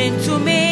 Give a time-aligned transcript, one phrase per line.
[0.00, 0.69] into me.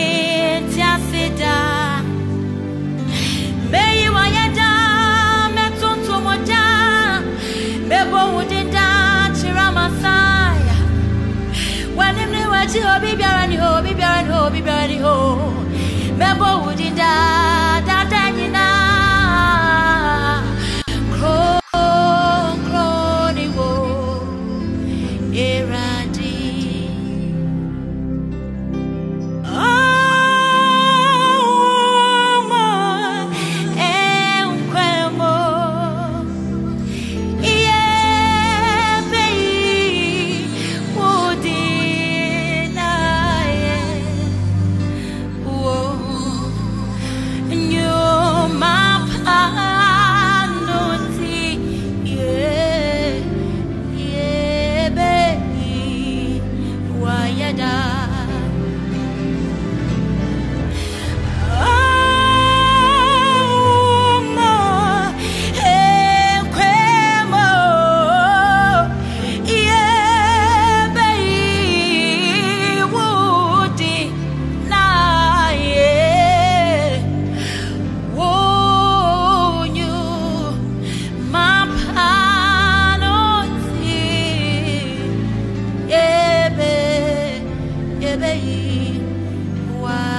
[89.80, 90.17] why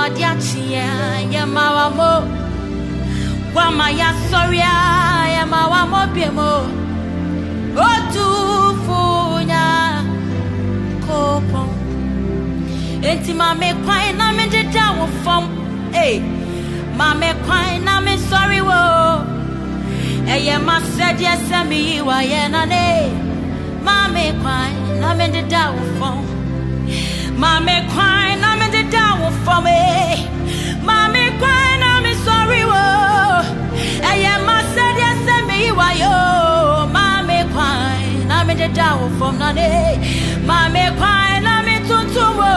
[0.00, 0.84] Wama diachia
[1.32, 2.24] Yema wamo
[3.54, 4.72] wama ya soria
[5.36, 6.66] ya ma wa mo biemo
[7.76, 9.64] otufunya
[11.06, 11.66] kopo
[13.02, 15.44] enti ma me kwan na me deda wo fam
[15.92, 16.20] eh
[16.96, 18.80] ma me kwan na me sorry wo
[20.26, 23.12] eye ma said yes me wa ye na ne
[23.84, 26.24] ma me kwan na me deda wo fam
[27.36, 28.59] ma me kwan na
[29.34, 30.26] me.
[30.82, 32.82] Ma me kwan na me sorry wo
[34.10, 39.06] eye ma said yes me yi wa yo ma me kwan na me deda wo
[39.18, 39.70] fam na ne
[40.48, 42.54] ma me kwan na me tuntum wo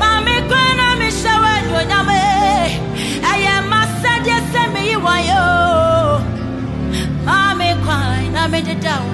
[0.00, 1.08] ma me kwan na me
[1.90, 2.22] nyame.
[3.30, 5.44] Eye ma said yes me yi wa yo
[7.26, 9.10] ma me kwan na me deda wo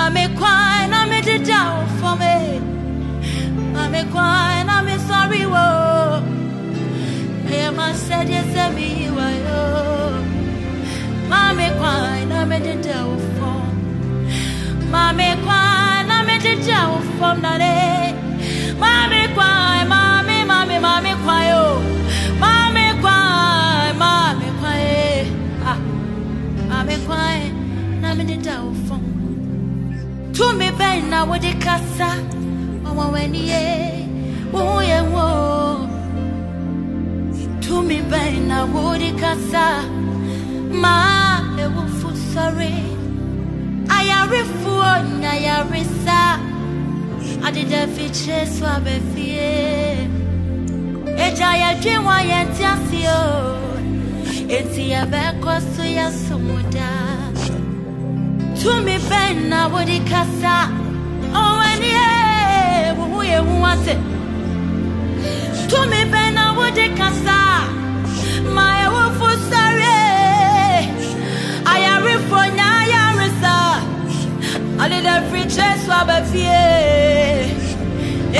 [0.00, 2.20] Mami kwana mi de da ufom
[3.74, 5.66] Mami kwana mi sorry wo
[7.52, 9.60] Eye masade se mi wayo
[11.30, 13.60] Mami kwana mi de da ufom
[14.92, 17.76] Mami kwana mi de da ufom na de
[18.82, 21.76] Mami kwai, mami, mami, mami kwai, oh.
[22.42, 25.28] Mami kwai, mami kwai.
[25.70, 25.78] Ah,
[26.70, 27.40] mami kwai,
[28.00, 28.36] na mi de
[30.32, 30.36] da ufong.
[30.36, 32.16] Tu mi ben na wodi kasa,
[32.82, 34.08] mama weni ye,
[34.52, 35.88] wo ye wo.
[37.60, 39.82] Tu mi ben na wodi kasa,
[40.72, 42.74] ma e wo fu sorry.
[43.88, 46.50] Ayarifu onya yarisa.
[47.42, 50.08] adeda fikyire so abɛfie
[51.26, 53.22] agya yɛdwe wa yɛnte ase o
[54.56, 57.29] enti yɛbɛkɔ so yɛsom daa
[58.60, 60.56] tumi bɛn na wode kasa.
[61.32, 63.94] Ɔw'anie wo ho yɛ hu ase
[65.70, 67.38] tumi bɛn na wode kasa.
[68.54, 69.98] Ma ɛwofo sare.
[71.72, 73.56] Ayarefo nya ayaresa
[74.82, 76.60] adeda fikyire so abɛfie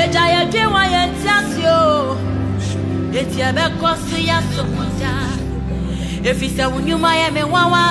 [0.03, 2.17] agya yɛdwe wa yɛnte ase o.
[3.19, 5.29] Enti yɛbɛkɔ so yɛasom daa
[6.29, 7.83] ɛfiri sɛ wo nnwuma yɛ me nwanwa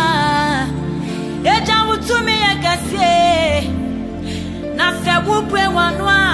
[5.50, 6.26] wobue w'ano a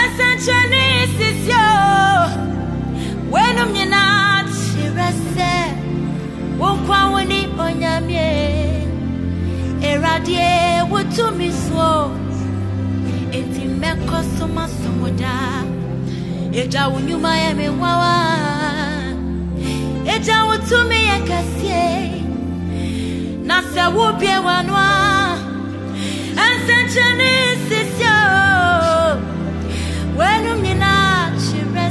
[0.00, 0.82] ɛnsɛnkyerɛnne
[1.16, 1.72] sisi o
[3.32, 5.52] w'anom nyinaa kyerɛ sɛ
[6.60, 8.28] wo nkwa wo ne onyamie
[9.88, 10.50] Eradie
[10.90, 11.88] wotumi so
[13.36, 15.64] enti mɛkɔ so masom daa
[16.60, 18.14] Eja wo nnwuma yɛ me nwawa
[20.14, 21.86] Eja wo tumi yɛ kɛseɛ
[23.48, 25.17] na sɛ wobie w'ano a
[26.68, 27.30] ɛnsɛnkyerɛnne
[27.66, 29.16] sisi o
[30.18, 31.88] w'anom nyinaa kyerɛ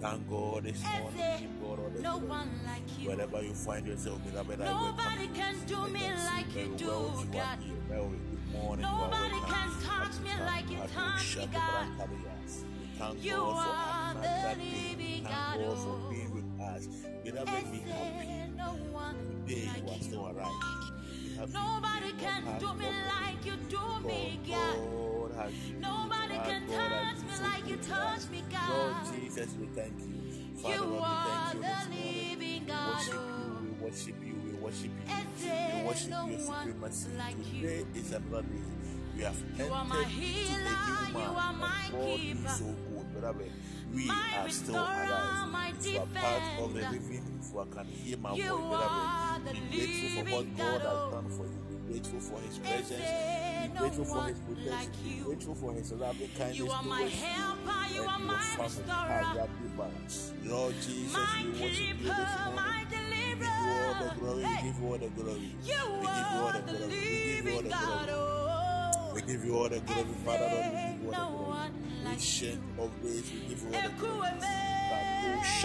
[0.00, 1.18] Thank God this Is morning.
[1.40, 2.26] Give God all the no glory.
[2.28, 3.08] one like you.
[3.08, 7.58] Wherever you find yourself, beloved, Nobody can do me like you do, well God.
[7.60, 7.74] here.
[7.88, 8.84] Good morning.
[8.84, 11.86] you Nobody can touch me like you God touch me, God.
[12.98, 15.58] Thank You God for are the living Thank God.
[15.60, 16.86] God for being with us.
[17.24, 18.50] Beloved, be happy.
[18.56, 20.85] no one Today you are still alive.
[21.36, 25.32] Nobody can do me like you do me, God, God.
[25.36, 29.14] God Nobody can touch me like you touch me, Lord God.
[29.14, 30.62] Jesus, we thank you.
[30.62, 35.12] Father, You are you the living We worship you, we worship you,
[35.74, 36.16] we worship you.
[36.26, 37.86] We worship one like Today you?
[38.00, 38.62] is another day.
[39.16, 42.48] We have You are my entered healer, you are my keeper.
[42.48, 43.52] so good, beloved.
[43.94, 45.08] We My are still alive.
[45.86, 49.60] you are part of the living, if you can hear my You voice, are be
[49.70, 50.82] grateful for what God God.
[50.82, 51.60] has Oh, done for you.
[51.86, 52.90] Be grateful for His presence.
[52.90, 54.70] Be no grateful for His protection.
[54.72, 58.18] like Be grateful for His loving kindness You are my you helper, you and are
[58.18, 59.48] my restorer.
[60.44, 62.54] Lord Jesus, my we worship you keeper, this morning.
[62.56, 64.44] my We give you all the glory.
[64.44, 65.52] We give you all the glory.
[65.64, 66.86] you We give you all the glory.
[66.86, 68.10] We give you all the glory.
[68.10, 70.66] Oh, We give you all the glory, Father Lord.
[70.66, 72.12] We give you all the glory.
[72.12, 72.82] Ancient you?
[72.84, 74.75] of days, we give you all the glory.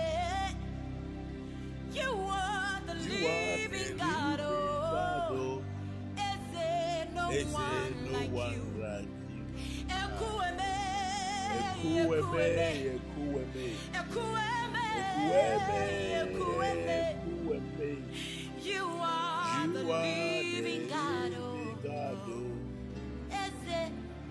[1.93, 4.39] You are the living God.
[4.41, 5.61] Oh,
[6.17, 8.65] is no there one no like one you?
[8.81, 9.43] like you?
[9.89, 10.73] Ekueme,
[11.85, 14.87] Ekuweme, ekueme, Ekuweme,
[16.21, 17.89] ekueme, ekueme.
[18.63, 21.31] You are the You are the living God.
[21.31, 21.77] living oh.
[21.83, 22.17] God.
[22.27, 22.74] Oh, oh.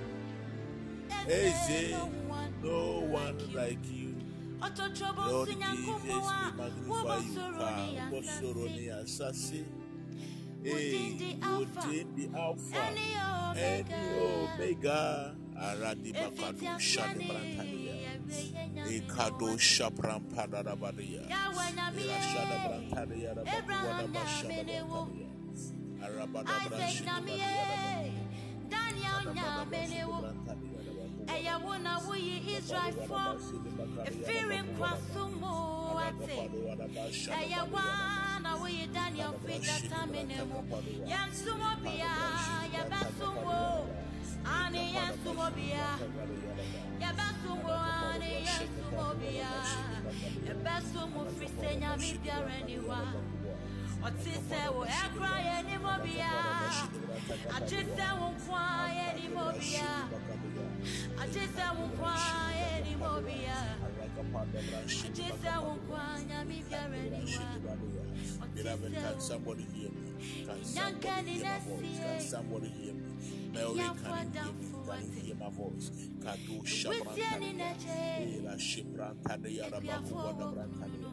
[1.29, 3.57] is Is there there no one no one like you?
[3.59, 4.15] like you?
[4.61, 7.35] Ọtọtọbọ Lord si Jesus, nyankunpọ we a magnify wọbọ you.
[7.35, 7.67] soro
[10.62, 13.11] Hey, within the Alpha and the
[13.50, 14.00] Omega.
[14.55, 15.35] Omega.
[15.61, 17.95] Aradi Efiti bakado shade asiani brantadia.
[18.11, 21.23] ẹwẹyẹ nyame Ekado shapram padarabadia.
[21.29, 22.64] Yahweh nyame Ira shada ye.
[22.69, 25.00] brantadia rabaku Abraham wadaba shada nyame ne wo.
[25.05, 25.29] brantadia.
[26.05, 28.07] Arabada Isaac branshidi nyame badia rabaku.
[28.07, 28.12] ye.
[28.71, 29.81] Daniel nyame
[31.31, 31.51] ne wo.
[31.51, 33.23] Ẹyẹ wo na woyi Israel fọ.
[34.07, 36.51] Efiri nkwaso mu ate.
[37.39, 37.83] Ẹyẹ wa
[38.43, 40.63] na woyi Daniel fi datame ne mu.
[41.07, 42.13] Yẹn sumo bia,
[42.73, 43.87] yẹbẹ sumo.
[44.45, 45.99] Ani yẹn sumo bia.
[47.01, 49.53] Yẹbẹ sumo, ani yẹn sumo bia.
[50.47, 53.01] Yẹbẹ sumo fi sẹ nyame biara ni wa.
[54.03, 56.33] Ọtí sẹ wo ẹkura yẹ ni mo bia.
[57.57, 58.63] Àjí sẹ wo nkwa
[58.97, 59.91] yẹ ni mo bia.
[61.21, 62.15] Àjí sẹ wo nkwa
[62.61, 63.59] yẹ ni mo bia.
[65.07, 68.47] Àjí sẹ wo nkwa nyame biara ni wa.
[68.55, 70.11] Beloved, can somebody hear me?
[70.47, 71.99] Can somebody hear my voice?
[72.01, 73.01] Can somebody hear me?
[73.53, 74.67] Mary, can you hear me?
[74.87, 75.91] Can you hear my voice?
[76.21, 77.77] Kado Shabrantania.
[78.37, 80.61] Ela Shibrantania Rabaku Wadabrantania.
[80.61, 81.00] Adika Padu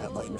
[0.00, 0.30] da baya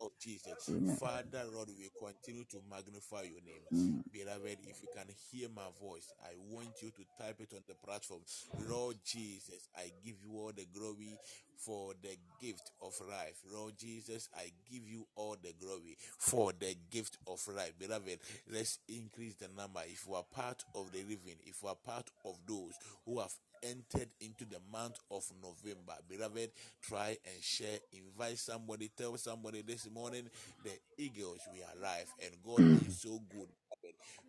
[0.00, 0.68] of Jesus.
[0.68, 0.96] Amen.
[0.96, 3.64] Father, Lord, we continue to magnify your name.
[3.72, 4.12] Mm.
[4.12, 7.74] Beloved, if you can hear my voice, I want you to type it on the
[7.74, 8.20] platform.
[8.68, 11.18] Lord Jesus, I give you all the glory
[11.58, 13.40] for the gift of life.
[13.52, 17.72] Lord Jesus, I give you all the glory for the gift of life.
[17.78, 18.18] Beloved,
[18.52, 19.80] let's increase the number.
[19.86, 23.32] If you are part of the living, if you are part of those who have
[23.62, 25.94] entered into the month of November.
[26.08, 27.78] Beloved, try and share.
[27.92, 28.90] Invite somebody.
[28.96, 30.28] Tell somebody this morning
[30.64, 32.88] the eagles we are alive and God hmm.
[32.88, 33.48] is so good.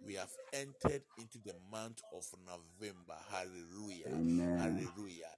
[0.06, 3.16] We have entered into the month of November.
[3.30, 4.08] Hallelujah.
[4.08, 4.58] Amen.
[4.58, 5.30] Hallelujah.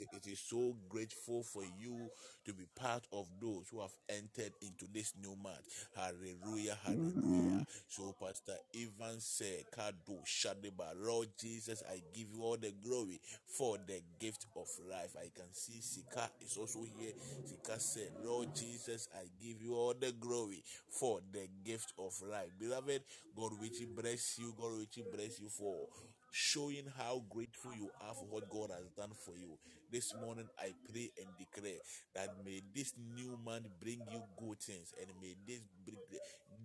[0.00, 2.08] It is, it, it is so grateful for you
[2.46, 5.88] to be part of those who have entered into this new month.
[5.94, 6.76] Hallelujah.
[6.84, 7.66] Hallelujah.
[7.88, 13.78] So Pastor Ivan said, Kado Shadeba, Lord Jesus, I give you all the glory for
[13.86, 15.14] the gift of life.
[15.18, 17.12] I can see Sika is also here.
[17.44, 22.50] Sika said, Lord Jesus, I give you all the glory for the gift of life.
[22.58, 23.02] Beloved,
[23.36, 24.54] God richly bless you.
[24.58, 25.86] God richly bless you for
[26.30, 29.58] showing how grateful you are for what God has done for you.
[29.90, 31.80] This morning, I pray and declare
[32.14, 35.60] that may this new month bring you good things and may this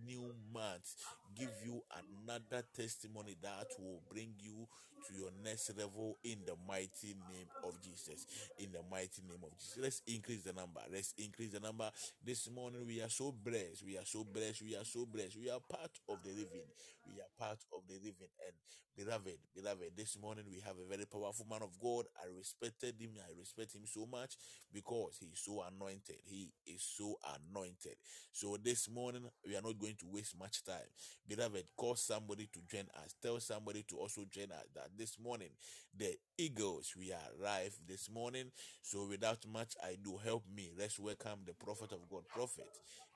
[0.06, 0.94] new month
[1.36, 4.68] give you another testimony that will bring you
[5.08, 8.26] to your next level in the mighty name of Jesus.
[8.58, 9.78] In the mighty name of Jesus.
[9.78, 10.82] Let's increase the number.
[10.92, 11.90] Let's increase the number.
[12.24, 13.84] This morning we are so blessed.
[13.86, 14.64] We are so blessed.
[14.64, 15.38] We are so blessed.
[15.38, 16.66] We are part of the living.
[17.06, 18.32] We are part of the living.
[18.42, 18.56] And
[18.98, 22.06] beloved, beloved, this morning we have a very powerful man of God.
[22.18, 23.12] I respected him.
[23.22, 24.38] I respect him so much
[24.74, 26.18] because he is so anointed.
[26.26, 27.96] He is so anointed.
[28.32, 30.90] So this morning we are not going to waste much time.
[31.28, 33.16] Beloved, call somebody to join us.
[33.22, 35.50] Tell somebody to also join us that this morning
[35.98, 38.52] the eagles we are arrived this morning.
[38.84, 40.72] So without much ado, help me.
[40.78, 42.70] Let's welcome the prophet of God, Prophet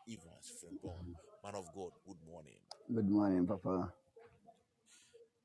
[0.07, 1.13] Evans Frimpong.
[1.43, 2.57] Man of God, good morning.
[2.93, 3.93] Good morning, Papa.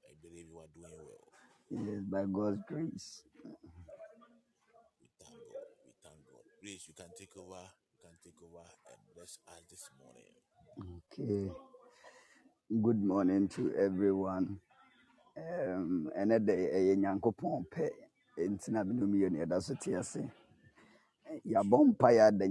[0.07, 1.29] I believe you are doing well.
[1.97, 3.23] Is by God's grace.
[5.01, 5.69] We thank God.
[5.85, 6.45] We thank God.
[6.63, 7.61] Grace, you can take over.
[7.61, 10.33] You can take over and bless us this morning.
[11.13, 11.53] Okay.
[12.71, 14.61] Good morning to everyone.
[15.37, 17.91] Um, ɛnɛ de ɛyɛ nyankopɔn pɛ
[18.39, 20.21] nti na binom yɛ no yɛda so te ase
[21.47, 22.47] yɛabɔ mpaeɛ ada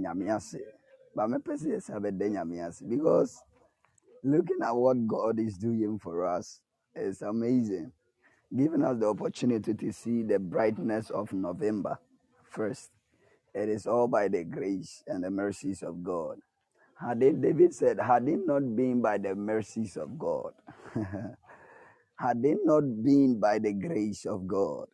[2.60, 3.38] ase because
[4.22, 6.60] Looking at what God is doing for us
[6.94, 7.90] is amazing.
[8.56, 11.98] Giving us the opportunity to see the brightness of November
[12.50, 12.90] first.
[13.54, 16.38] It is all by the grace and the mercies of God.
[17.00, 20.52] Had it, David said, had it not been by the mercies of God,
[22.16, 24.88] had it not been by the grace of God,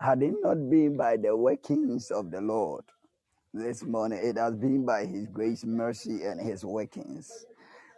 [0.00, 2.84] had it not been by the workings of the Lord,
[3.54, 7.46] this morning it has been by His grace, mercy, and His workings.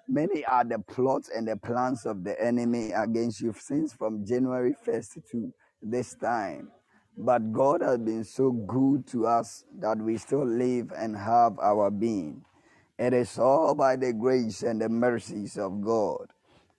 [0.09, 4.75] Many are the plots and the plans of the enemy against you since from January
[4.87, 6.71] 1st to this time.
[7.19, 11.91] But God has been so good to us that we still live and have our
[11.91, 12.45] being.
[13.03, 16.29] It is all by the grace and the mercies of God.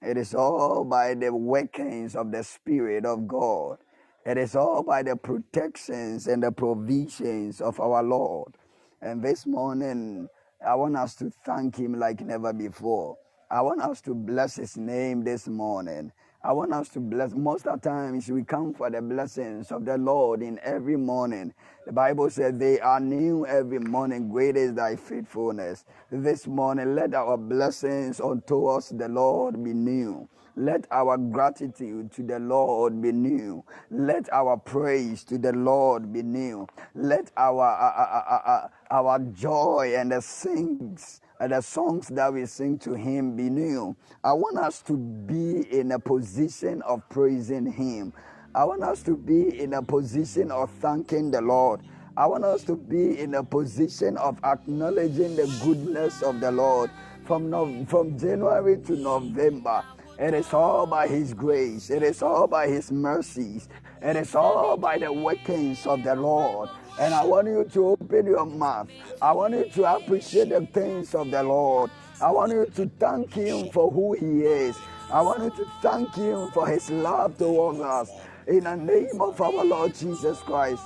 [0.02, 3.80] It is all by the workings of the Spirit of God.
[4.26, 8.56] It is all by the protections and the provisions of our Lord.
[9.02, 10.30] And this morning,
[10.66, 13.18] I want us to thank Him like never before.
[13.52, 16.14] I want us to bless His name this morning.
[16.44, 17.34] I want us to bless.
[17.34, 21.54] Most of the times we come for the blessings of the Lord in every morning.
[21.86, 24.30] The Bible says they are new every morning.
[24.30, 25.86] Great is thy faithfulness.
[26.12, 30.30] This morning, let our blessings unto us the Lord be new.
[30.58, 33.64] Let our gratitude to the Lord be new.
[33.92, 36.68] Let our praise to the Lord be new.
[36.96, 38.04] Let our uh,
[38.36, 43.36] uh, uh, our joy and the sings and the songs that we sing to Him
[43.36, 43.94] be new.
[44.24, 48.14] I want us to be in a position of praising Him.
[48.56, 51.82] I want us to be in a position of thanking the Lord.
[52.16, 56.90] I want us to be in a position of acknowledging the goodness of the Lord
[57.26, 59.84] from, no, from January to November.
[60.18, 61.90] It is all by His grace.
[61.90, 63.68] It is all by His mercies.
[64.02, 66.70] It is all by the workings of the Lord.
[67.00, 68.88] And I want you to open your mouth.
[69.22, 71.90] I want you to appreciate the things of the Lord.
[72.22, 74.78] I want you to thank Him for who He is.
[75.12, 78.12] I want you to thank Him for His love towards us.
[78.48, 80.84] In the name of our Lord Jesus Christ.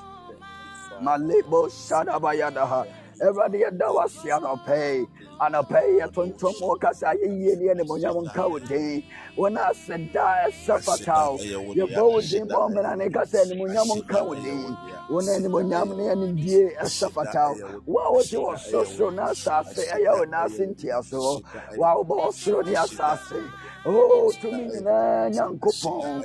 [1.02, 2.88] Malebo Shadabayadaha.
[3.22, 5.08] Everybody yɛda wase anɔpɛ yi
[5.40, 9.04] yi yɛtontom wɔ kasa yɛyie ne animonyam nka wo din
[9.36, 11.38] wo na ase da ɛsɛ fata wo
[11.74, 14.78] yɛbɔ wo din bɔ mmara ne kasa animonyam nka wo din
[15.10, 17.54] wo na animonyam ne anidie ɛsɛ fata
[17.86, 21.42] wo a wote wɔ sorosoro ne asase ɛyɛ wo naase ntiasoɔ
[21.78, 23.38] wo a wobɔ ɔsoro ne asase
[23.90, 26.24] Oh, to me, Nyankopon.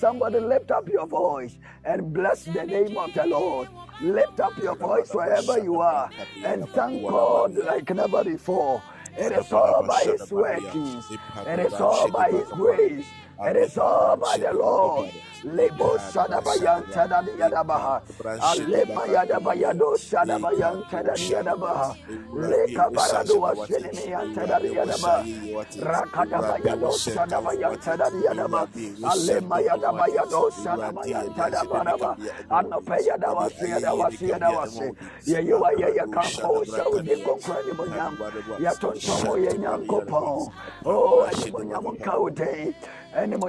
[0.00, 3.68] Somebody lift up your voice and bless the name of the Lord.
[4.00, 6.10] Lift up your voice wherever you are
[6.44, 8.82] and thank God like never before.
[9.18, 11.04] It is all by His workings.
[11.46, 13.06] It is all by His grace.
[13.38, 15.12] It is all by the Lord.
[15.44, 18.00] Lebo Shadabayan Tadadi Yadabaha.
[18.40, 21.94] Alema Yadabayado Shadabayan Tadadi Yadabaha.
[22.32, 25.22] Leka Barado Washinimian Tadadi Yadabaha.
[25.78, 28.66] Rakadabayado Shadabayan Tadadi Yadabaha.
[29.04, 32.16] Alema Yadabayado Shadabayan Tadabaraba.
[32.50, 34.96] Anopeya Dawasi Yadawasi Yadawasi.
[35.28, 38.16] Yewa Yaya Kampo Shawdi Konkrani Munyam.
[38.58, 40.52] Yatontomo Yanyankopon.
[40.86, 41.28] Oh,
[43.16, 43.46] Arada.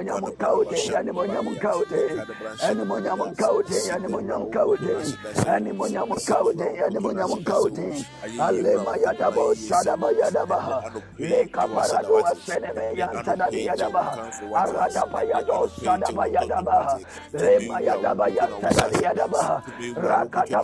[19.96, 20.62] Rakata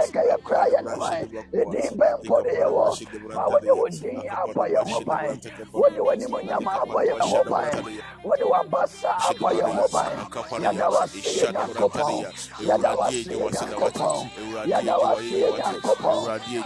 [0.00, 1.12] ɛnka yɛ kora yɛ ne hwan
[1.60, 2.86] ɛdin bɛmpo de yɛ wɔ
[3.34, 5.40] ma wode wo din abɔ yɛ ho ban
[5.72, 7.70] wode w'animonyam abɔ yɛ ho ban
[8.24, 10.12] wode w'abasa abɔ yɛ ho ban
[10.64, 12.14] yɛda wase yɛ nyankopɔn
[12.68, 14.16] yɛda wase yɛ nyankopɔn
[14.70, 16.18] yɛda wase yɛ nyankopɔn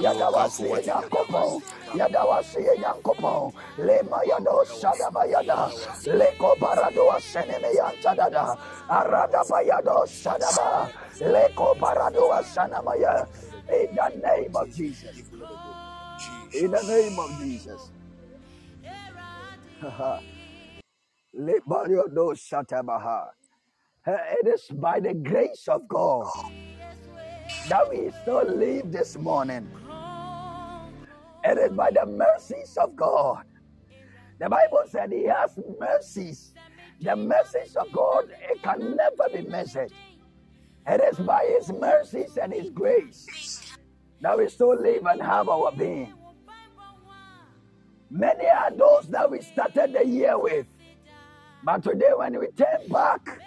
[0.05, 1.63] yɛda wase yɛ nyankopɔn
[1.95, 5.71] yada wasi yankopɔn lema yado sadaba yada.
[6.07, 8.57] Leko barado aseneme yantadada
[8.89, 13.27] arada bayado sadaba leko barado asanamaya
[13.71, 15.23] in the name of Jesus.
[16.55, 17.91] In the name of Jesus.
[21.37, 23.29] Lebariodo Shatabaha.
[24.07, 26.27] It is by the grace of God
[27.69, 29.69] that we still live this morning.
[31.49, 33.45] It is by the mercies of God.
[34.41, 36.53] The Bible said He has mercies.
[37.01, 39.93] The mercies of God it can never be measured.
[40.89, 43.77] It is by His mercies and His grace
[44.21, 46.15] that we still live and have our being.
[48.11, 50.67] Many are those that we started the year with.
[51.63, 53.41] But today, when we turn back,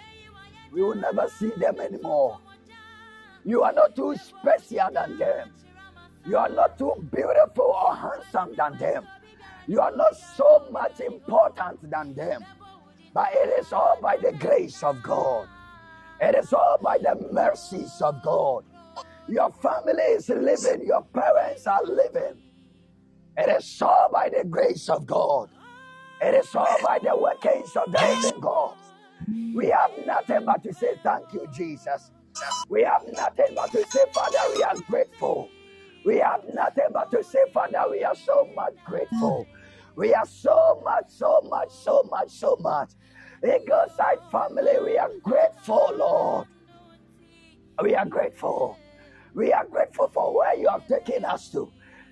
[0.72, 2.38] we will never see them anymore.
[3.44, 5.50] You are not too special than them.
[6.26, 9.06] You are not too beautiful or handsome than them.
[9.66, 12.44] You are not so much important than them.
[13.12, 15.48] But it is all by the grace of God.
[16.20, 18.64] It is all by the mercies of God.
[19.28, 22.36] Your family is living, your parents are living.
[23.36, 25.48] It is all by the grace of God.
[26.20, 28.76] It is all by the workings of the living God.
[29.54, 32.10] We have nothing but to say thank you, Jesus.
[32.68, 35.48] We have nothing but to say, Father, we are grateful.
[36.04, 39.46] We have nothing but to say, Father, we are so much grateful.
[39.48, 39.96] Mm.
[39.96, 42.90] We are so much, so much, so much, so much.
[43.44, 46.46] Eagle's Height family, we are grateful, Lord.
[47.82, 48.78] We are grateful.
[49.34, 51.70] We are grateful for where you have taken us to.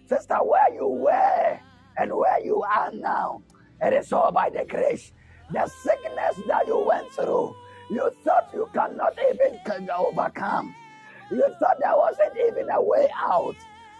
[0.09, 1.61] Sister, where you were
[1.98, 3.42] and where you are now.
[3.81, 5.12] It is all by the grace.
[5.53, 7.55] The sickness that you went through,
[7.90, 9.59] you thought you cannot even
[9.90, 10.74] overcome.
[11.31, 13.57] You thought there wasn't even a way out.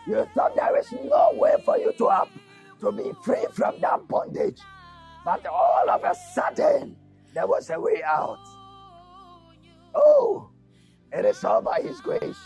[0.09, 2.29] You thought there is no way for you to have
[2.81, 4.59] to be free from that bondage.
[5.23, 6.97] But all of a sudden,
[7.35, 8.38] there was a way out.
[9.94, 10.49] Oh,
[11.12, 12.38] it is all by His grace.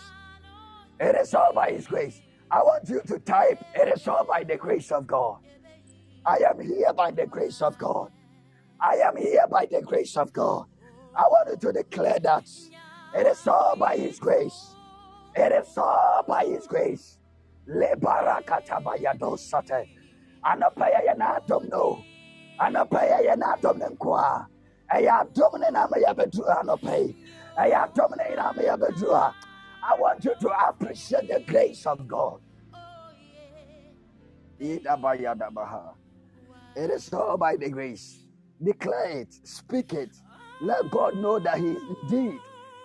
[0.99, 2.21] It is all by His grace.
[2.51, 5.39] I want you to type, It is all by the grace of God.
[6.27, 8.11] I am here by the grace of God.
[8.81, 10.67] I am here by the grace of God.
[11.15, 12.49] I want you to declare that
[13.17, 14.75] it is all by His grace.
[15.37, 17.19] It is all by His grace.
[17.67, 19.89] Le barakatabayado sate.
[20.45, 22.05] Anapaya yanatom no.
[22.61, 24.47] Anapaya yanatom nkwa.
[24.95, 27.15] Eya domine na me yabedu anopay.
[27.59, 29.33] Eya domine na me yabedu.
[29.85, 32.41] I want you to appreciate the grace of God.
[34.61, 34.83] It
[36.77, 38.25] is all by the grace.
[38.63, 40.11] Declare it, speak it.
[40.61, 42.39] Let God know that He indeed,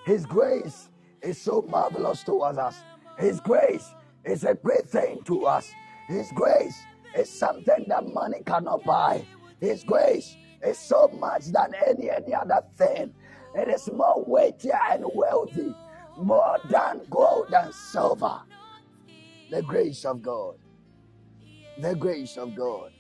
[0.05, 0.89] His grace
[1.21, 2.81] is so marvelous towards us.
[3.19, 3.93] His grace
[4.27, 5.71] is a great thing to us.
[6.07, 6.77] His grace
[7.15, 9.25] is something that money cannot buy.
[9.59, 13.13] His grace is so much than any any other thing.
[13.55, 15.73] It is more weightier and wealthy
[16.17, 18.41] more than gold and silver.
[19.51, 20.55] The grace of God.
[21.79, 22.91] The grace of God.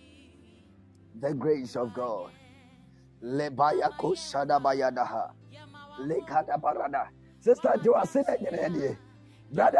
[1.19, 2.31] The grace of God.
[3.23, 5.31] Lebaya kusada bayadaha.
[6.05, 7.09] Lekada barada.
[7.39, 8.97] Sister Jo asida nyene
[9.51, 9.79] Brother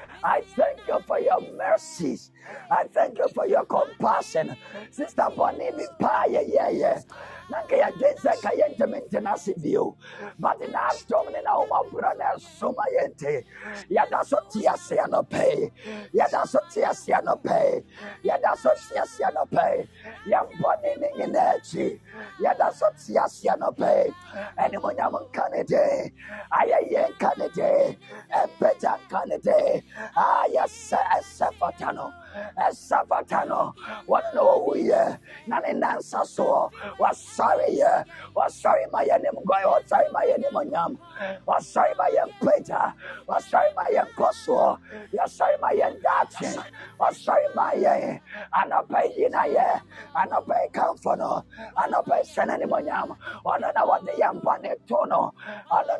[0.23, 2.31] I thank you for your mercies.
[2.69, 4.55] I thank you for your compassion.
[4.91, 7.01] Sister Bonnie, yeah, yeah, yeah.
[7.51, 9.35] Na nka yɛgye sɛ ka yɛntɛme ntena
[10.39, 13.43] but na atom ne na woma borɔ na ɛsoma yɛnte
[13.89, 15.71] yɛda so te ase anɔpɛi
[16.13, 17.83] yɛda so te ase anɔpɛi
[18.23, 19.87] yɛda so te ase anɔpɛi
[20.27, 21.99] yɛmbɔne ne nyinaa akyi
[22.39, 24.13] yɛda so te ase anɔpɛi
[24.57, 25.63] ɛnemonyam nka ne
[30.15, 32.11] ayɛsɛ ɛsɛ fata no
[32.57, 33.73] ɛsɛ fata no
[34.07, 38.05] wɔne na wɔwuyɛ na ne nansa soɔ was wasɔreyɛ
[38.35, 40.97] wasɔre ma yɛ nimguɛ wasɔre ma yɛ nimonyam
[41.47, 42.93] wasɔre ma yɛ mpagya
[43.27, 44.77] wasɔre ma yɛ nkɔsoɔ
[45.13, 46.51] yɛsɔre ma yɛ ndaakye
[46.99, 48.19] wasɔre ma yɛ
[48.59, 49.81] anɔpa yi na yɛ
[50.15, 51.43] anɔpa yi kamfo no.
[51.81, 53.09] Anɔpa yi hyɛ no nimonyam
[53.45, 55.33] ɔno na wɔde yɛ mpɔne to no
[55.71, 55.93] ɔno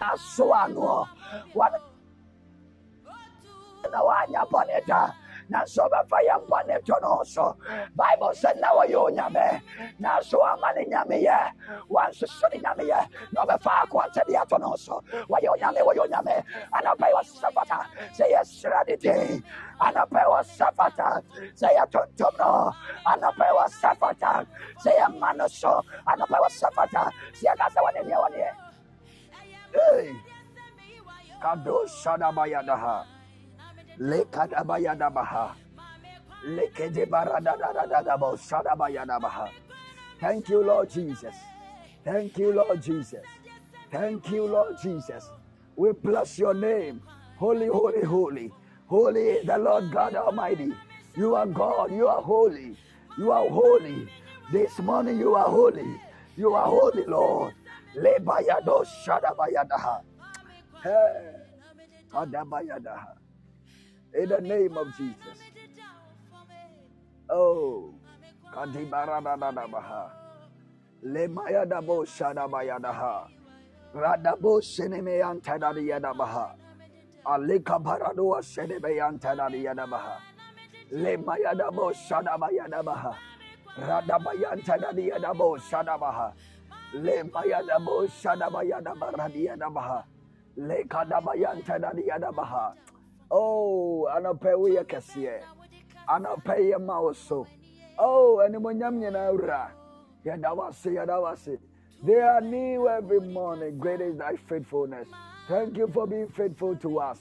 [0.00, 2.74] na wanyɛ bɔne da nanso yɛde bɔne
[3.20, 3.38] nyina
[3.82, 5.14] aso na wanyɛ bɔne da
[5.48, 7.56] na so bɛfa yɛ mpa ne to no so
[7.96, 9.60] bible sɛ na wɔyɛ onyame
[9.98, 11.52] na so ama ne nyameyɛ
[11.88, 17.22] wansoso ne nyameyɛ na ɔbɛfa akoantɛde ato no so wɔyɛ onyame wɔyɛ onyame anapa wɔ
[17.24, 17.86] safata
[18.16, 19.42] sɛ yɛsra de den
[19.80, 21.22] anapa wɔ safata
[21.54, 22.72] sɛ yɛtontom no
[23.06, 24.46] anapa wɔ safata
[24.82, 27.10] sɛ yɛma no so anapa safata
[28.08, 28.63] neɛ wɔneɛ
[29.74, 30.14] Hey,
[31.42, 33.04] Kado Shadabayadaha.
[33.98, 35.54] Lekadabayadabaha.
[40.20, 41.34] Thank you, Lord Jesus.
[42.04, 43.24] Thank you, Lord Jesus.
[43.90, 45.30] Thank you, Lord Jesus.
[45.76, 47.00] We bless your name.
[47.36, 48.52] Holy, holy, holy.
[48.86, 50.72] Holy the Lord God Almighty.
[51.16, 51.92] You are God.
[51.92, 52.76] You are holy.
[53.18, 54.08] You are holy.
[54.52, 56.00] This morning you are holy.
[56.36, 57.54] You are holy, Lord.
[57.94, 60.02] Lebayado shadabayadaha.
[60.82, 61.34] Hey.
[62.12, 63.14] Adabayadaha.
[64.14, 65.38] In the name of Jesus.
[67.30, 67.94] Oh.
[68.52, 70.10] Kadibaradadabaha.
[71.04, 73.28] Lemayadabo shadabayadaha.
[73.94, 76.54] Radabo senemeyantadadiyadabaha.
[77.26, 80.20] Alika baradua sedebeyantadadiyadabaha.
[80.92, 83.14] Lemayadabo shadabayadabaha.
[83.78, 86.32] Radabayantadadiyadabo shadabaha.
[86.94, 90.04] Lemayadabo shadabayadabaradiadabaha.
[90.58, 92.74] Lekadabayantadadiyadabaha.
[93.30, 95.40] Oh, anɔpɛ woyɛ kɛseɛ.
[96.08, 97.46] Anɔpɛ yɛ ma wo so.
[97.98, 99.70] Oh, animonyam nyinaa wura.
[100.24, 101.58] Yɛda wo ase, yɛda wo ase.
[102.04, 103.78] They are new every morning.
[103.78, 105.08] Great is thy faithfulness.
[105.48, 107.18] Thank you for being faithful to us.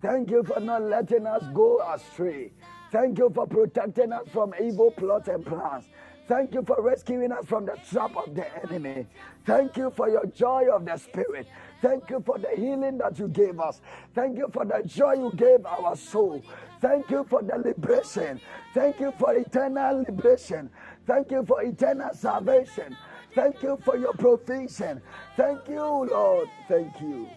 [0.00, 2.52] Thank you for not letting us go astray.
[2.90, 5.84] Thank you for protecting us from evil plots and plans.
[6.30, 9.04] Thank you for rescuing us from the trap of the enemy.
[9.44, 11.48] Thank you for your joy of the Spirit.
[11.82, 13.80] Thank you for the healing that you gave us.
[14.14, 16.40] Thank you for the joy you gave our soul.
[16.80, 18.40] Thank you for the liberation.
[18.72, 20.70] Thank you for eternal liberation.
[21.04, 22.96] Thank you for eternal salvation.
[23.34, 25.02] Thank you for your provision.
[25.36, 26.48] Thank you, Lord.
[26.68, 27.28] Thank you.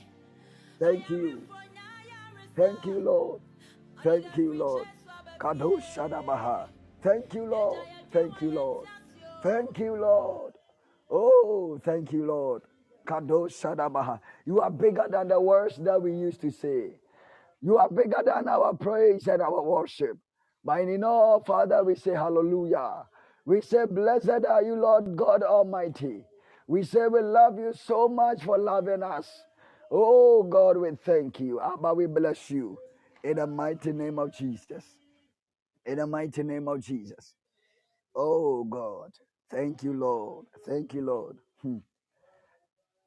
[0.80, 1.42] Thank you.
[2.56, 3.42] Thank you, Lord.
[4.04, 4.86] Thank you, Lord.
[5.40, 6.68] Kadosh Shadabaha.
[7.02, 7.80] Thank you, Lord.
[8.14, 8.88] Thank you, Lord.
[9.42, 10.54] Thank you, Lord.
[11.10, 12.62] Oh, thank you, Lord.
[13.08, 14.20] Kadosh Shadabaha.
[14.46, 17.00] You are bigger than the words that we used to say.
[17.62, 20.18] You are bigger than our praise and our worship.
[20.64, 23.06] But in all, Father, we say hallelujah.
[23.46, 26.26] We say, Blessed are you, Lord God Almighty.
[26.68, 29.30] We say, We love you so much for loving us.
[29.92, 31.60] Oh, God, we thank you.
[31.60, 32.78] Abba, we bless you.
[33.24, 34.86] In the mighty name of Jesus.
[35.86, 37.34] In the mighty name of Jesus.
[38.16, 39.12] Oh, God.
[39.52, 40.46] Thank you, Lord.
[40.66, 41.38] Thank you, Lord.
[41.62, 41.78] Hmm.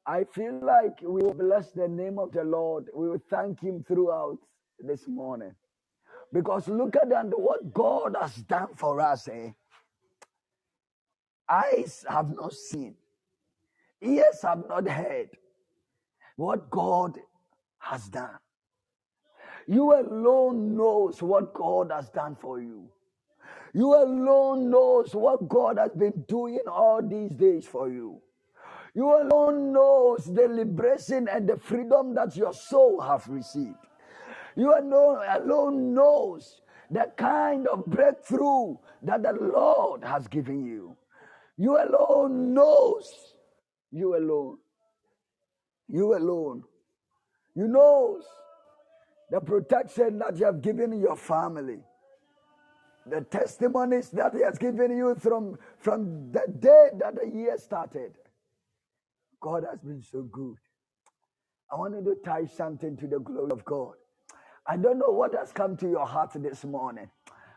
[0.05, 2.89] I feel like we will bless the name of the Lord.
[2.95, 4.37] We will thank Him throughout
[4.79, 5.53] this morning.
[6.31, 9.27] Because look at that, what God has done for us.
[9.27, 9.51] Eh?
[11.49, 12.95] Eyes have not seen,
[14.01, 15.29] ears have not heard
[16.35, 17.17] what God
[17.79, 18.37] has done.
[19.67, 22.89] You alone knows what God has done for you.
[23.77, 28.19] You alone knows what God has been doing all these days for you.
[28.95, 33.77] You alone knows the liberation and the freedom that your soul have received.
[34.55, 36.59] You alone, alone knows
[36.89, 40.97] the kind of breakthrough that the Lord has given you.
[41.55, 43.13] You alone knows.
[43.91, 44.57] You alone.
[45.87, 46.63] You alone.
[47.53, 48.23] You knows
[49.29, 51.77] the protection that you have given your family.
[53.09, 58.13] The testimonies that he has given you from, from the day that the year started.
[59.41, 60.55] God has been so good.
[61.71, 63.93] I wanted to tie something to the glory of God.
[64.65, 67.09] I don't know what has come to your heart this morning,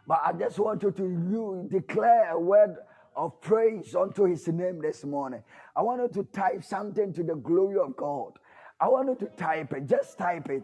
[0.07, 2.77] but I just want you to you declare a word
[3.17, 5.43] of praise unto his name this morning.
[5.77, 8.33] I want you to type something to the glory of God.
[8.81, 9.87] I want you to type it.
[9.87, 10.63] Just type it.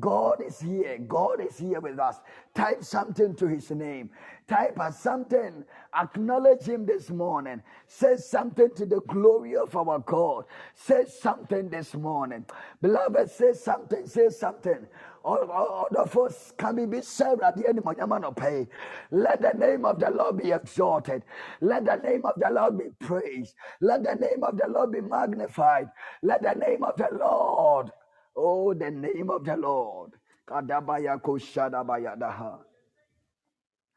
[0.00, 0.98] God is here.
[0.98, 2.20] God is here with us.
[2.54, 4.10] Type something to his name.
[4.48, 5.64] Type as something.
[5.98, 7.62] Acknowledge him this morning.
[7.86, 10.44] Say something to the glory of our God.
[10.74, 12.44] Say something this morning.
[12.82, 14.06] Beloved, say something.
[14.06, 14.86] Say something.
[15.24, 17.78] All of us can be served at the end
[18.24, 18.66] of pay.
[19.10, 21.22] Let the name of the Lord be exalted.
[21.60, 23.54] Let the name of the Lord be praised.
[23.80, 25.90] Let the name of the Lord be magnified.
[26.22, 27.90] Let the name of the Lord,
[28.38, 30.14] oh, the name of the Lord.
[30.48, 32.60] Kadabaya koshadabayadaha.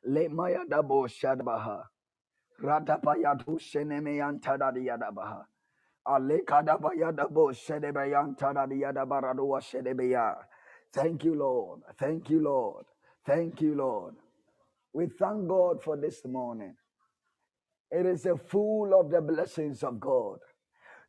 [0.08, 1.84] Lemaya dabo shadabaha.
[2.62, 5.46] Radapayatu shenemeyantadadiyadabaha.
[6.08, 10.38] Alekadabayadabo shedebayantadadiyadabaradua shedebeya.
[10.94, 11.82] Thank you, Lord.
[12.00, 12.86] Thank you, Lord.
[13.26, 14.16] Thank you, Lord.
[14.94, 16.76] We thank God for this morning.
[17.92, 20.40] It is a full of the blessings of God.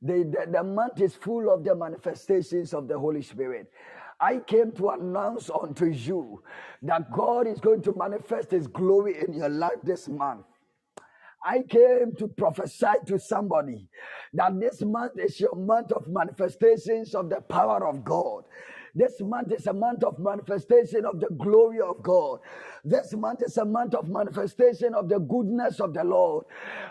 [0.02, 3.70] The, the, month is full of the manifestations of the Holy Spirit.
[4.20, 6.42] I came to announce unto you
[6.82, 10.44] that God is going to manifest His glory in your life this month.
[11.44, 13.88] I came to prophesy to somebody
[14.34, 18.44] that this month is your month of manifestations of the power of God.
[18.94, 22.40] This month is a month of manifestation of the glory of God.
[22.84, 26.46] This month is a month of manifestation of the goodness of the Lord.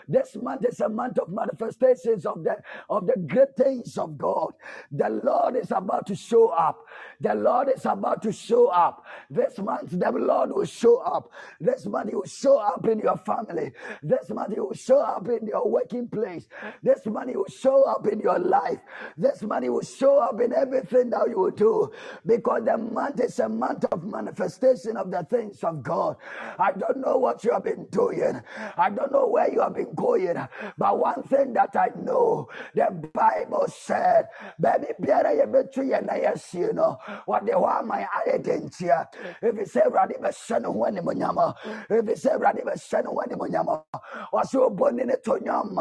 [0.08, 2.56] This month is a month of manifestations of the
[2.88, 4.52] of the great things of God.
[4.90, 6.84] The Lord is about to show up.
[7.20, 9.04] The Lord is about to show up.
[9.30, 11.30] This month, the Lord will show up.
[11.60, 13.72] This month, He will show up in your family.
[14.02, 16.48] This month, He will show up in your working place.
[16.82, 18.78] This He will show up in your life.
[19.16, 21.91] This He will show up in everything that you will do.
[22.24, 26.16] Because the month is a month of manifestation of the things of God.
[26.58, 28.40] I don't know what you have been doing.
[28.76, 30.36] I don't know where you have been going.
[30.78, 34.28] But one thing that I know, the Bible said,
[34.60, 39.06] baby, biara yɛbɛtu yɛ na yɛasie no wɔde hɔ ama ayɛ dentia
[39.42, 41.54] ɛfiri sɛ awurade bɛhyɛ ne ho animonyam
[41.88, 43.82] ɛfiri sɛ awurade bɛhyɛ ne ho animonyam
[44.32, 45.74] ɔsɛ ɔbɔni ne to nwam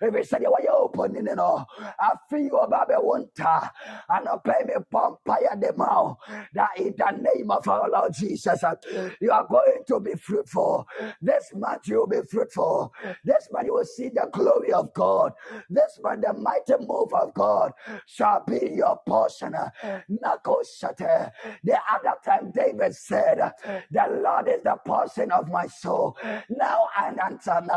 [0.00, 1.64] ɛfiri sɛ deɛ wɔyɛ ɔbɔni no.
[1.98, 3.70] Afei ɔba bɛwo nta
[4.10, 5.16] anɔpɛ me pɔ
[5.60, 6.18] de ma wo
[6.54, 8.74] that in the name of our Lord Jesus uh,
[9.20, 10.86] you are going to be fruitful.
[11.22, 12.92] This month you will be fruitful.
[13.24, 15.32] This month you will see the glory of God.
[15.70, 17.72] This month the mighty move of God
[18.06, 19.52] shall be your portion.
[21.64, 23.38] The other time David said,
[23.90, 26.16] The Lord is the portion of my soul.
[26.50, 27.70] Now I understand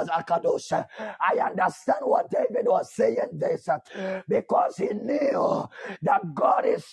[1.19, 3.79] I understand what David was saying this uh,
[4.27, 5.67] because he knew
[6.01, 6.85] that God is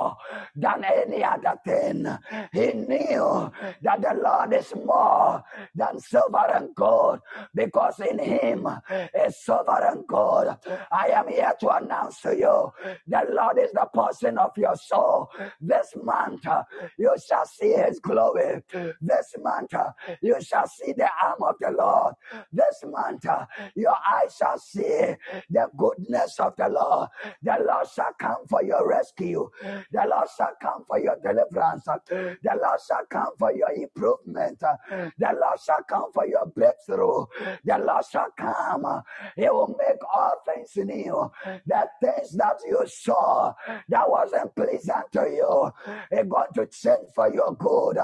[0.00, 0.16] more
[0.56, 2.06] than any other thing.
[2.52, 3.50] He knew
[3.82, 5.42] that the Lord is more
[5.74, 7.20] than silver and gold
[7.54, 8.68] because in him
[9.14, 10.56] is silver and gold.
[10.90, 12.72] I am here to announce to you
[13.06, 15.30] the Lord is the portion of your soul.
[15.60, 16.62] This month uh,
[16.98, 18.62] you shall see his glory.
[19.00, 19.90] This month uh,
[20.22, 22.14] you shall see the arm of the Lord.
[22.52, 25.14] This month uh, your eyes shall see
[25.50, 27.08] the goodness of the Lord.
[27.42, 29.50] The Lord shall come for your rescue.
[29.92, 31.84] The Lord shall come for your deliverance.
[31.84, 34.60] The Lord shall come for your improvement.
[34.60, 35.10] The
[35.40, 37.26] Lord shall come for your breakthrough.
[37.64, 39.02] The Lord shall come.
[39.36, 41.30] He will make all things new.
[41.66, 43.54] The things that you saw
[43.88, 45.72] that wasn't pleasant to you,
[46.10, 47.98] it's going to change for your good.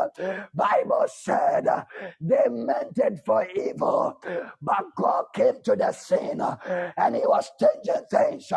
[0.55, 1.66] Bible said
[2.20, 4.20] they meant it for evil,
[4.61, 6.41] but God came to the scene
[6.97, 8.53] and he was changing things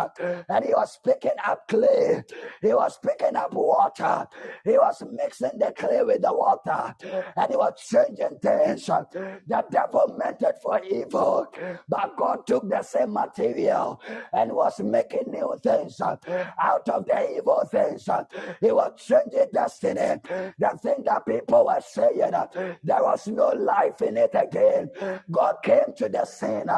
[0.50, 2.24] and he was picking up clay,
[2.62, 4.28] he was picking up water,
[4.64, 6.96] he was mixing the clay with the water,
[7.36, 8.86] and he was changing things.
[8.86, 11.48] The devil meant it for evil,
[11.88, 14.02] but God took the same material
[14.34, 18.08] and was making new things out of the evil things.
[18.62, 20.20] He was changing destiny.
[20.58, 22.32] The thing that people were saying,
[22.84, 24.90] there was no life in it again.
[25.30, 26.70] God came to the scene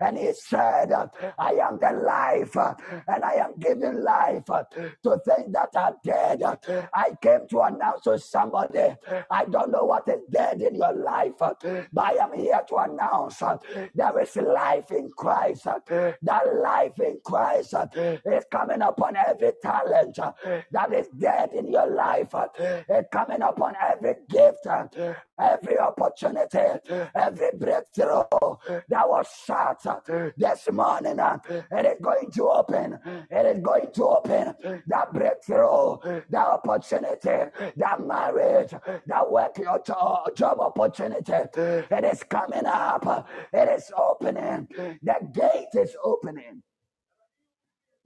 [0.00, 0.92] and he said,
[1.38, 6.42] I am the life and I am giving life to things that are dead.
[6.94, 8.94] I came to announce to somebody,
[9.30, 13.38] I don't know what is dead in your life, but I am here to announce
[13.38, 13.62] that
[13.94, 15.64] there is life in Christ.
[15.64, 20.18] That life in Christ is coming upon every talent
[20.70, 22.34] that is dead in your life.
[22.58, 24.66] It's coming upon every gift,
[25.38, 26.80] every opportunity,
[27.14, 28.22] every breakthrough
[28.88, 29.84] that was shut
[30.36, 31.18] this morning.
[31.48, 32.98] It is going to open.
[33.30, 34.54] It is going to open
[34.86, 35.96] that breakthrough,
[36.30, 38.72] that opportunity, that marriage,
[39.06, 39.82] that work, your
[40.34, 41.32] job opportunity.
[41.32, 43.28] It is coming up.
[43.52, 44.68] It is opening.
[45.02, 46.62] The gate is opening.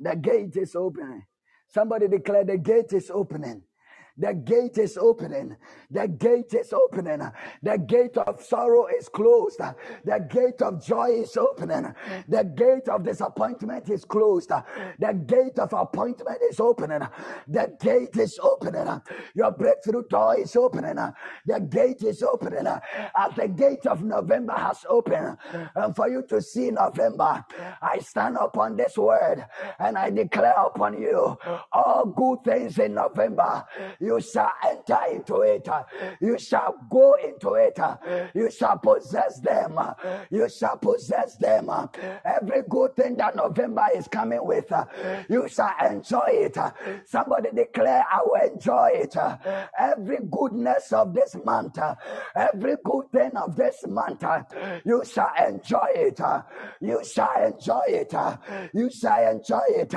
[0.00, 1.24] The gate is opening.
[1.68, 3.62] Somebody declare the gate is opening.
[4.22, 5.56] The gate is opening.
[5.90, 7.22] The gate is opening.
[7.60, 9.58] The gate of sorrow is closed.
[9.58, 11.92] The gate of joy is opening.
[12.28, 14.50] The gate of disappointment is closed.
[15.00, 17.00] The gate of appointment is opening.
[17.48, 19.02] The gate is opening.
[19.34, 21.00] Your breakthrough door is opening.
[21.44, 22.68] The gate is opening.
[22.68, 25.36] As the gate of November has opened,
[25.74, 27.44] and for you to see November,
[27.82, 29.44] I stand upon this word
[29.80, 31.36] and I declare upon you
[31.72, 33.64] all good things in November
[34.11, 35.68] you shall enter into it.
[36.20, 37.78] You shall go into it.
[38.34, 39.78] You shall possess them.
[40.30, 41.70] You shall possess them.
[42.24, 44.72] Every good thing that November is coming with,
[45.28, 46.56] you shall enjoy it.
[47.06, 49.16] Somebody declare, I will enjoy it.
[49.78, 51.78] Every goodness of this month,
[52.34, 54.24] every good thing of this month,
[54.84, 56.20] you shall enjoy it.
[56.80, 58.14] You shall enjoy it.
[58.72, 59.94] You shall enjoy it.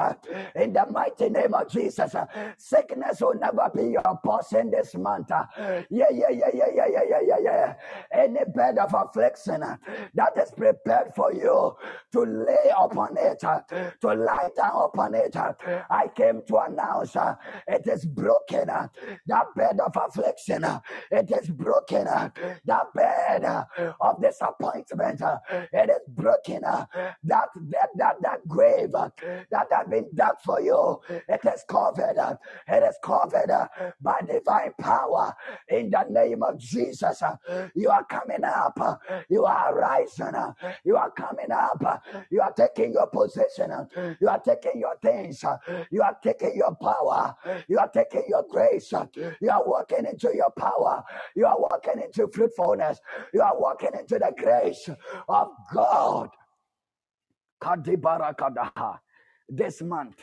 [0.56, 2.16] In the mighty name of Jesus,
[2.58, 5.30] sickness will never be your portion this month.
[5.30, 7.74] Yeah, yeah, yeah, yeah, yeah, yeah, yeah, yeah, yeah.
[8.12, 11.76] Any bed of affliction that is prepared for you
[12.12, 17.16] to lay upon it, to lie down upon it, I came to announce
[17.68, 18.68] it is broken.
[18.68, 20.66] That bed of affliction,
[21.12, 22.06] it is broken.
[22.06, 23.46] That bed
[24.02, 25.22] of disappointment,
[25.52, 26.62] it is broken.
[26.62, 32.38] That that that, that grave that has been dug for you, it is covered.
[32.68, 33.52] It is covered
[34.02, 35.34] by divine power
[35.70, 37.22] in the name of Jesus.
[37.22, 37.38] uh,
[37.76, 38.80] You are coming up.
[38.82, 38.98] uh,
[39.30, 40.36] You are rising.
[40.36, 41.84] uh, You are coming up.
[42.30, 43.72] You are taking your position.
[44.20, 45.44] You are taking your things.
[45.92, 47.36] You are taking your power.
[47.68, 48.92] You are taking your grace.
[49.42, 51.04] You are walking into your power.
[51.36, 53.00] You are walking into fruitfulness.
[53.34, 54.90] You are walking into the grace
[55.30, 56.30] of God.
[59.50, 60.22] This month,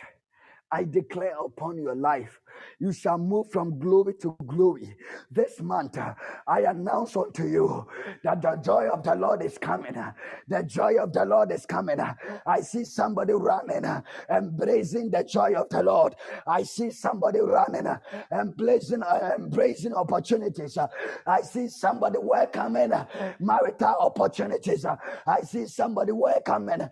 [0.72, 2.40] I declare upon your life,
[2.80, 4.96] you shall move from glory to glory.
[5.30, 6.14] This month, uh,
[6.48, 7.86] I announce unto you
[8.24, 9.96] that the joy of the Lord is coming.
[9.96, 10.12] uh,
[10.48, 12.00] The joy of the Lord is coming.
[12.00, 12.14] uh.
[12.46, 16.16] I see somebody running, uh, embracing the joy of the Lord.
[16.46, 17.98] I see somebody running, uh,
[18.32, 20.78] embracing, uh, embracing opportunities.
[21.26, 22.92] I see somebody welcoming
[23.40, 24.84] marital opportunities.
[25.26, 26.88] I see somebody welcoming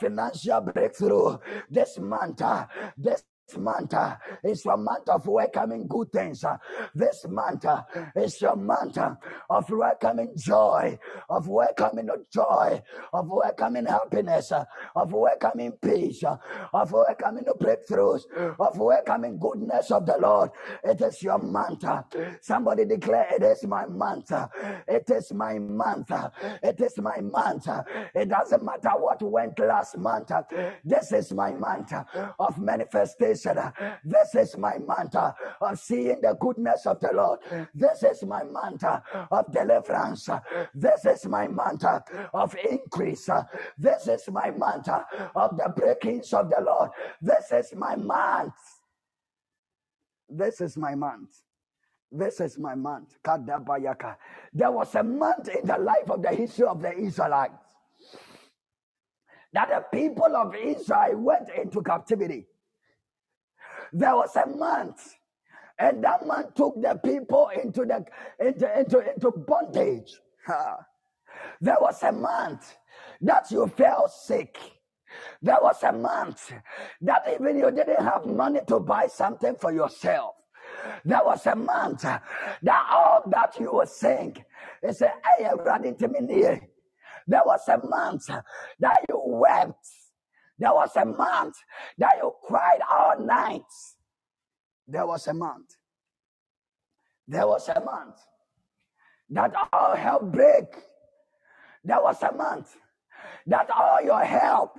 [0.00, 1.38] financial breakthrough
[1.70, 2.42] this month.
[3.58, 6.44] Month uh, is your month of welcoming good things.
[6.44, 6.56] uh.
[6.94, 7.82] This month uh,
[8.16, 9.14] is your month uh,
[9.50, 10.98] of welcoming joy,
[11.28, 12.82] of welcoming joy,
[13.12, 14.64] of welcoming happiness, uh,
[14.96, 16.36] of welcoming peace, uh,
[16.72, 18.22] of welcoming breakthroughs,
[18.58, 20.50] of welcoming goodness of the Lord.
[20.84, 21.84] It is your month.
[22.42, 24.32] Somebody declare, It is my month.
[24.88, 26.10] It is my month.
[26.62, 27.68] It is my month.
[28.14, 30.30] It doesn't matter what went last month.
[30.84, 31.92] This is my month
[32.38, 33.39] of manifestation.
[33.46, 33.72] Uh.
[34.04, 34.76] This is my
[35.14, 37.40] uh, of seeing the goodness of the Lord.
[37.74, 40.28] This is my uh, of deliverance.
[40.74, 42.00] This is my uh,
[42.34, 43.28] of increase.
[43.78, 45.02] This is my uh,
[45.36, 46.90] of the breakings of the Lord.
[47.20, 48.54] This is my month.
[50.28, 51.30] This is my month.
[52.12, 53.16] This is my month.
[53.24, 54.16] Kadabayaka.
[54.52, 57.54] There was a month in the life of the history of the Israelites
[59.52, 62.46] that the people of Israel went into captivity.
[63.92, 65.14] There was a month,
[65.78, 68.04] and that month took the people into the
[68.38, 70.12] into into, into bondage.
[71.60, 72.76] There was a month
[73.20, 74.58] that you fell sick.
[75.42, 76.52] There was a month
[77.00, 80.34] that even you didn't have money to buy something for yourself.
[81.04, 84.44] There was a month that all that you were saying
[84.82, 86.60] is a hey, running to me near.
[87.26, 89.86] There was a month that you wept.
[90.60, 91.56] There was a month
[91.96, 93.62] that you cried all night.
[94.86, 95.74] There was a month.
[97.26, 98.16] There was a month
[99.30, 100.66] that all hell break.
[101.82, 102.76] There was a month
[103.46, 104.78] that all your help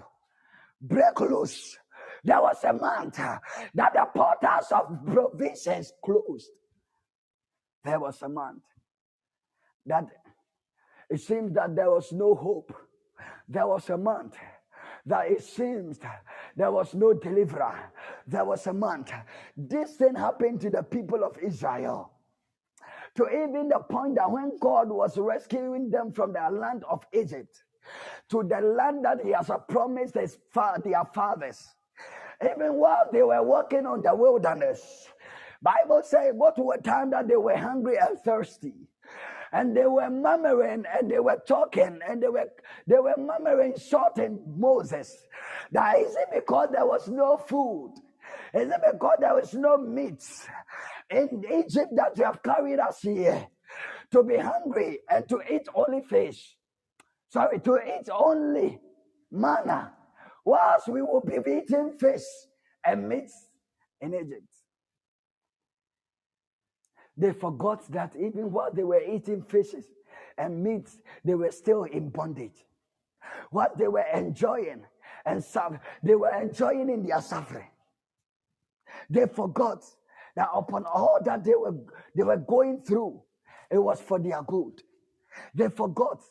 [0.79, 1.75] break loose.
[2.23, 6.51] There was a month that the portals of provisions closed.
[7.83, 8.61] There was a month
[9.87, 10.05] that
[11.09, 12.71] it seems that there was no hope.
[13.47, 14.35] There was a month
[15.05, 15.99] that it seems
[16.55, 17.91] there was no deliverer.
[18.27, 19.11] There was a month.
[19.57, 22.11] This thing happened to the people of Israel.
[23.15, 27.63] To even the point that when God was rescuing them from the land of Egypt
[28.29, 31.75] to the land that He has promised his fa- their fathers,
[32.43, 35.07] even while they were walking on the wilderness,
[35.61, 38.75] Bible says what were time that they were hungry and thirsty
[39.51, 42.49] and they were murmuring and they were talking and they were
[42.87, 45.15] they were murmuring shorting Moses.
[45.71, 47.93] That is it because there was no food.
[48.53, 50.23] Is it because there was no meat
[51.09, 53.47] in Egypt that you have carried us here
[54.11, 56.55] to be hungry and to eat only fish?
[57.29, 58.79] Sorry, to eat only
[59.31, 59.93] manna,
[60.45, 62.23] whilst we will be eating fish
[62.85, 63.29] and meat
[64.01, 64.60] in Egypt.
[67.17, 69.85] They forgot that even while they were eating fishes
[70.37, 72.65] and meats, they were still in bondage.
[73.49, 74.83] What they were enjoying
[75.25, 77.67] and suffer, they were enjoying in their suffering.
[79.09, 79.83] They forgot
[80.35, 81.75] that upon all that they were
[82.15, 83.21] they were going through,
[83.69, 84.81] it was for their good.
[85.53, 86.21] They forgot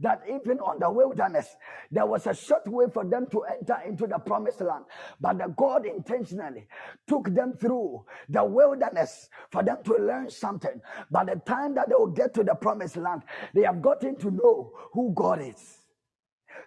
[0.00, 1.56] that even on the wilderness,
[1.90, 4.84] there was a short way for them to enter into the promised land.
[5.20, 6.68] But the God intentionally
[7.08, 10.80] took them through the wilderness for them to learn something.
[11.10, 13.22] By the time that they will get to the promised land,
[13.54, 15.78] they have gotten to know who God is.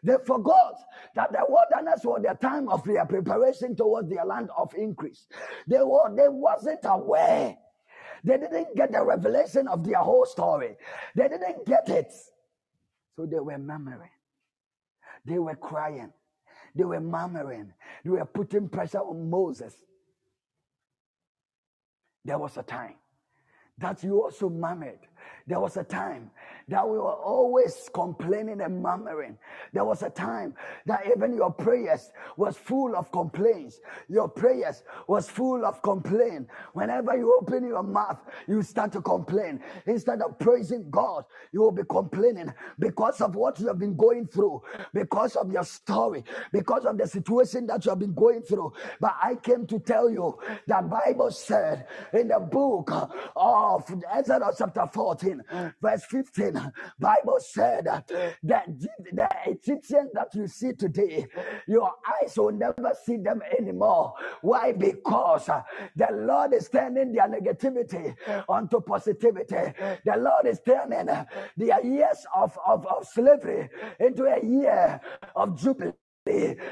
[0.03, 0.75] They forgot
[1.15, 5.27] that the wilderness was the time of their preparation towards their land of increase.
[5.67, 7.57] They were they wasn't aware
[8.23, 10.75] They didn't get the revelation of their whole story.
[11.15, 12.13] They didn't get it.
[13.19, 14.11] So they were murmuring.
[15.25, 16.13] They were crying.
[16.73, 17.73] They were murmuring.
[18.05, 19.75] They were putting pressure on Moses.
[22.23, 22.95] There was a time
[23.77, 24.99] that you also murmured.
[25.45, 26.31] There was a time
[26.69, 29.37] that we were always complaining and murmuring.
[29.73, 30.53] There was a time
[30.85, 33.79] that even your prayers was full of complaints.
[34.07, 36.47] Your prayers was full of complaint.
[36.73, 39.59] Whenever you open your mouth, you start to complain.
[39.85, 44.27] Instead of praising God, you will be complaining because of what you have been going
[44.27, 44.61] through,
[44.93, 48.73] because of your story, because of the situation that you have been going through.
[48.99, 52.91] But I came to tell you that Bible said in the book
[53.35, 55.43] of Exodus chapter 14,
[55.81, 56.58] verse 15,
[56.99, 61.27] Bible said that the Egyptians that you see today,
[61.67, 61.91] your
[62.21, 64.13] eyes will never see them anymore.
[64.41, 64.73] Why?
[64.73, 65.61] Because uh,
[65.95, 68.15] the Lord is turning their negativity
[68.47, 69.73] onto positivity.
[70.05, 71.07] The Lord is turning
[71.57, 74.99] their years of, of, of slavery into a year
[75.35, 75.93] of jubilee.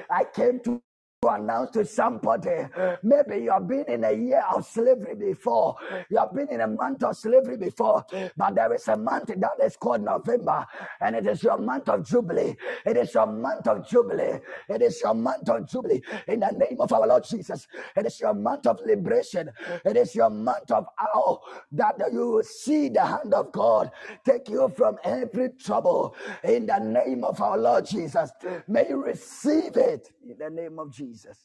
[0.10, 0.82] I came to
[1.24, 2.68] to announce to somebody.
[3.02, 5.76] Maybe you have been in a year of slavery before.
[6.12, 8.06] You have been in a month of slavery before.
[8.38, 10.64] But there is a month that is called November.
[11.02, 12.56] And it is your month of Jubilee.
[12.86, 14.40] It is your month of Jubilee.
[14.70, 16.02] It is your month of Jubilee.
[16.28, 17.68] In the name of our Lord Jesus.
[17.96, 19.50] It is your month of liberation.
[19.86, 21.42] It is your month of how
[21.72, 23.90] that you will see the hand of God
[24.24, 26.16] take you from every trouble.
[26.44, 28.30] In the name of our Lord Jesus.
[28.68, 30.10] May you receive it.
[30.30, 31.07] In the name of Jesus.
[31.08, 31.38] Jesus.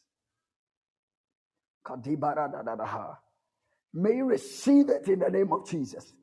[3.95, 6.15] May you receive it in the name of Jesus.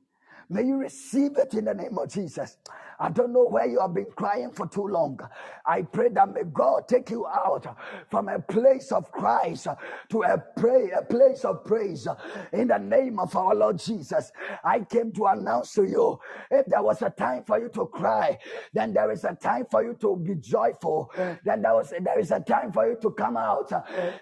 [0.50, 2.58] May you receive it in the name of Jesus.
[3.00, 5.20] I don't know where you have been crying for too long.
[5.66, 7.66] I pray that may God take you out
[8.10, 9.68] from a place of Christ
[10.10, 12.08] to a pray, a place of praise
[12.54, 14.32] in the name of our Lord Jesus.
[14.64, 16.20] I came to announce to you
[16.52, 18.38] if there was a time for you to cry,
[18.74, 21.12] then there is a time for you to be joyful.
[21.46, 23.72] Then there was there is a time for you to come out.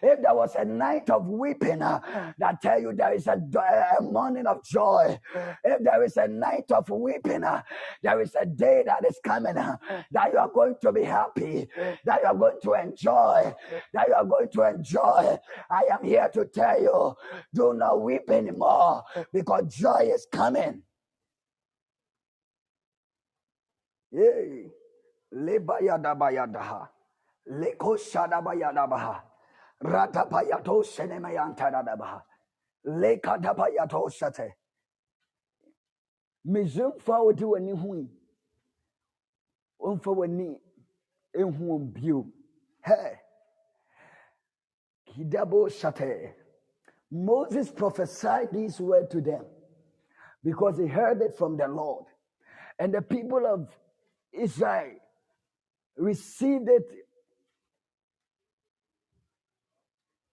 [0.01, 3.41] If there was a night of weeping, that tell you there is a,
[3.99, 5.19] a morning of joy.
[5.63, 7.43] If there is a night of weeping,
[8.01, 9.77] there is a day that is coming uh,
[10.11, 11.67] that you are going to be happy,
[12.05, 13.53] that you are going to enjoy,
[13.93, 15.37] that you are going to enjoy.
[15.69, 17.15] I am here to tell you
[17.53, 20.81] do not weep anymore because joy is coming.
[24.11, 24.71] Yay.
[25.33, 26.87] Lebayadabayadaha.
[27.51, 29.21] Leko shadabayadabaha.
[36.47, 38.09] Missouri a wodi w'ani ho yi.
[39.81, 40.61] Ɔmfa w'ani
[41.35, 42.25] ɛnhu wɔn bio.
[42.87, 43.19] Hɛ.
[45.69, 46.35] Shate.
[47.11, 49.45] Moses prophesied this word to them
[50.41, 52.05] because he heard it from the lord.
[52.79, 53.67] And the people of
[54.31, 54.95] israel
[55.97, 57.07] received it.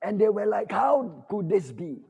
[0.02, 2.04] And they were like how could this be?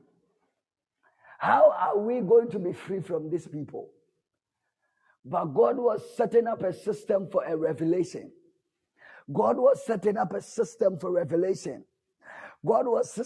[1.39, 3.89] How are we going to be free from these people
[5.25, 8.31] but God was setting up a system for a revelation.
[9.33, 11.83] God was setting up a system for revelation.
[12.65, 13.17] God was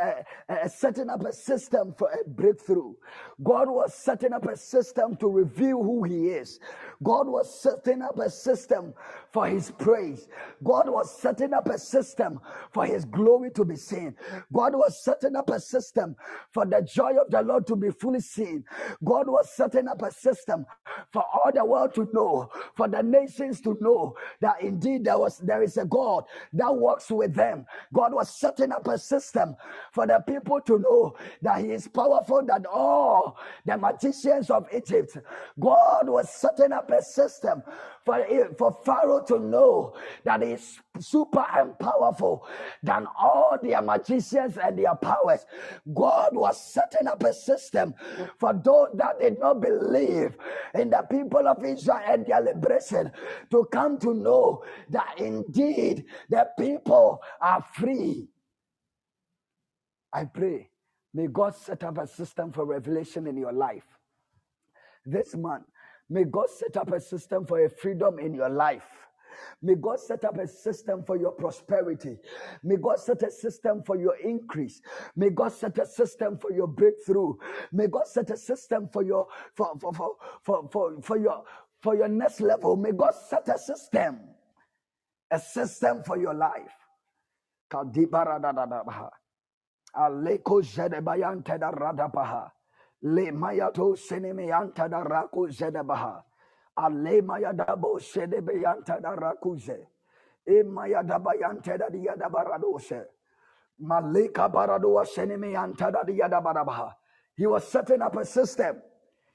[0.00, 2.94] uh, uh, setting up a system for a breakthrough.
[3.42, 6.60] God was setting up a system to reveal who He is.
[7.02, 8.94] God was setting up a system
[9.32, 10.28] for His praise.
[10.64, 12.40] God was setting up a system
[12.72, 14.14] for His glory to be seen.
[14.52, 16.16] God was setting up a system
[16.52, 18.64] for the joy of the Lord to be fully seen.
[19.04, 20.66] God was setting up a system
[21.12, 25.38] for all the world to know, for the nations to know that indeed there was
[25.38, 26.24] there is a God
[26.54, 27.66] that works with them.
[27.92, 29.56] God was setting up a system
[29.92, 35.16] for the people to know that He is powerful than all the magicians of Egypt.
[35.58, 37.62] God was setting up a system
[38.04, 38.24] for,
[38.58, 42.46] for Pharaoh to know that he is super and powerful
[42.82, 45.44] than all their magicians and their powers.
[45.94, 47.94] God was setting up a system
[48.38, 50.36] for those that did not believe
[50.74, 53.10] in the people of Israel and their liberation
[53.50, 58.28] to come to know that indeed the people are free.
[60.12, 60.70] I pray,
[61.14, 63.84] may God set up a system for revelation in your life.
[65.04, 65.64] This month,
[66.08, 68.84] may God set up a system for a freedom in your life.
[69.62, 72.18] May God set up a system for your prosperity.
[72.62, 74.80] May God set a system for your increase.
[75.16, 77.34] May God set a system for your breakthrough.
[77.72, 81.44] May God set a system for your for for for for, for, for your
[81.82, 82.76] for your next level.
[82.76, 84.20] May God set a system.
[85.30, 86.72] A system for your life.
[89.96, 92.50] Aleko jedebayante da radabaha.
[93.02, 96.22] Le mayato seneme yanta da raku zedabaha.
[96.76, 99.86] Ale mayadabo sedebe yanta da rakuze.
[100.46, 103.04] E mayadaba yanta da diada baradose.
[103.80, 106.92] Malika baradoa seneme yanta da diada barabaha.
[107.36, 108.82] He was setting up a system.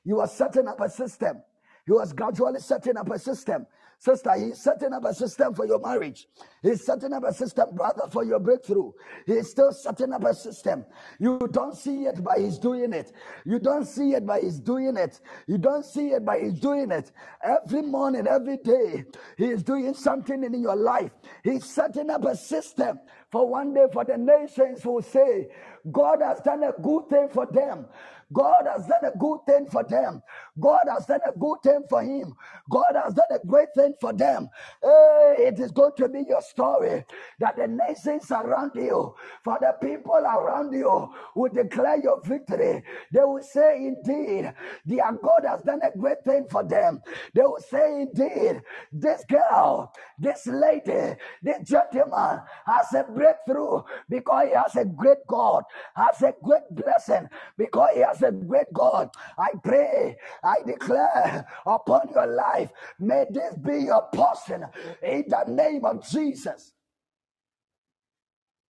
[0.03, 1.41] He was setting up a system.
[1.85, 3.65] He was gradually setting up a system.
[4.01, 6.27] Sister, he's setting up a system for your marriage.
[6.63, 8.91] He's setting up a system, brother, for your breakthrough.
[9.27, 10.85] He's still setting up a system.
[11.19, 13.11] You don't see it, but he's doing it.
[13.45, 15.19] You don't see it, but he's doing it.
[15.45, 17.11] You don't see it, but he's doing it.
[17.43, 19.05] Every morning, every day,
[19.37, 21.11] he is doing something in your life.
[21.43, 22.99] He's setting up a system
[23.31, 25.47] for one day for the nations will say,
[25.91, 27.85] God has done a good thing for them.
[28.33, 30.21] God has done a good thing for them.
[30.61, 32.35] God has done a good thing for him.
[32.71, 34.49] God has done a great thing for them.
[34.83, 37.05] Hey, it is going to be your story
[37.39, 42.83] that the nations around you, for the people around you, will declare your victory.
[43.11, 44.53] They will say, Indeed,
[44.85, 47.01] their God has done a great thing for them.
[47.35, 54.53] They will say, Indeed, this girl, this lady, this gentleman has a breakthrough because he
[54.55, 55.63] has a great God,
[55.95, 59.09] has a great blessing because he has a great God.
[59.37, 60.17] I pray,
[60.65, 64.65] declare upon your life, may this be your portion
[65.01, 66.73] in the name of Jesus.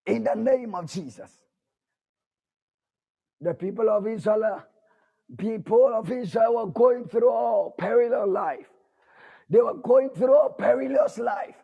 [0.05, 1.31] In the name of Jesus.
[3.39, 4.63] The people of Israel,
[5.37, 8.67] people of Israel were going through a perilous life.
[9.49, 11.55] They were going through a perilous life.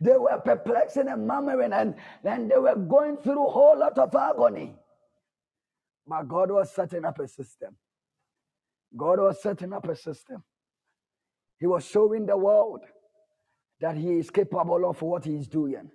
[0.00, 1.94] They were perplexing and murmuring, and,
[2.24, 4.74] and they were going through a whole lot of agony.
[6.06, 7.76] But God was setting up a system.
[8.96, 10.42] God was setting up a system.
[11.58, 12.80] He was showing the world
[13.80, 15.90] that He is capable of what He is doing.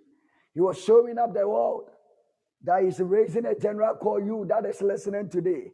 [0.53, 1.89] He was showing up the world
[2.63, 5.71] that He's raising a general called you that is listening today.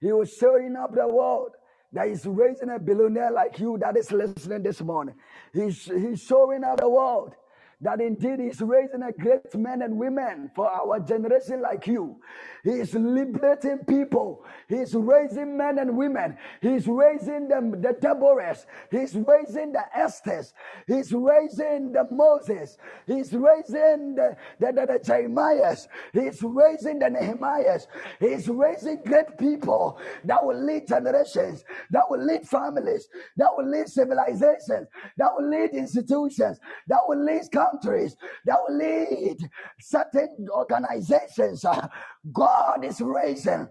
[0.00, 1.50] He was showing up the world
[1.92, 5.14] that He's raising a billionaire like you that is listening this morning.
[5.52, 7.34] He's, he's showing up the world
[7.82, 12.16] that indeed He's raising a great men and women for our generation like you.
[12.64, 14.44] He's liberating people.
[14.68, 16.36] He's raising men and women.
[16.60, 18.66] He's raising them, the Deborahs.
[18.90, 20.52] He's raising the Esthers.
[20.86, 22.78] He's raising the Moses.
[23.06, 25.88] He's raising the, the, the, the Jeremiahs.
[26.12, 27.86] He's raising the Nehemiahs.
[28.20, 33.88] He's raising great people that will lead generations, that will lead families, that will lead
[33.88, 39.38] civilizations, that will lead institutions, that will lead countries, that will lead
[39.80, 41.64] certain organizations.
[41.64, 41.88] Uh,
[42.32, 43.68] God is raising.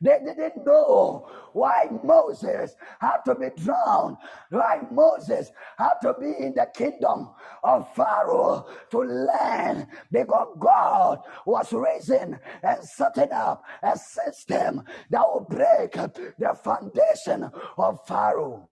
[0.00, 4.16] They didn't know why Moses had to be drowned,
[4.50, 7.30] why Moses had to be in the kingdom
[7.62, 15.46] of Pharaoh to learn because God was raising and setting up a system that will
[15.48, 18.68] break the foundation of Pharaoh.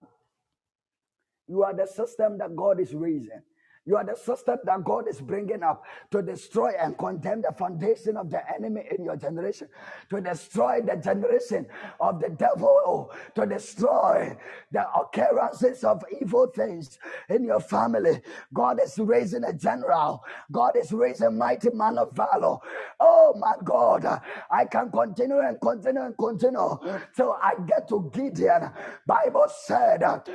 [1.46, 3.42] You are the system that God is raising.
[3.86, 8.16] You are the system that God is bringing up to destroy and condemn the foundation
[8.16, 9.68] of the enemy in your generation,
[10.10, 11.66] to destroy the generation
[11.98, 14.36] of the devil, to destroy
[14.70, 18.20] the occurrences of evil things in your family.
[18.52, 20.22] God is raising a general.
[20.52, 22.58] God is raising a mighty man of valor.
[23.00, 24.04] Oh my God,
[24.50, 26.78] I can continue and continue and continue
[27.16, 28.70] till I get to Gideon.
[29.06, 30.26] Bible said that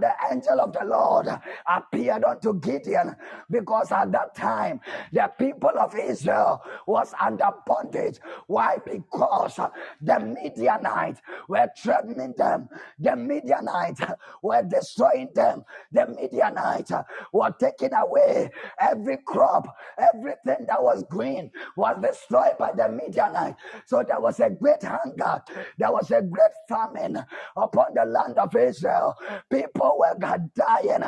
[0.00, 1.28] the angel of the Lord
[1.68, 3.16] appeared unto Gideon Gideon
[3.50, 4.80] because at that time
[5.12, 8.18] the people of Israel was under bondage.
[8.46, 8.76] Why?
[8.84, 9.58] Because
[10.00, 12.68] the Midianites were threatening them.
[12.98, 14.00] The Midianites
[14.42, 15.64] were destroying them.
[15.92, 16.92] The Midianites
[17.32, 18.50] were taking away
[18.80, 23.60] every crop, everything that was green was destroyed by the Midianites.
[23.86, 25.42] So there was a great hunger.
[25.78, 27.18] There was a great famine
[27.56, 29.14] upon the land of Israel.
[29.50, 31.02] People were dying.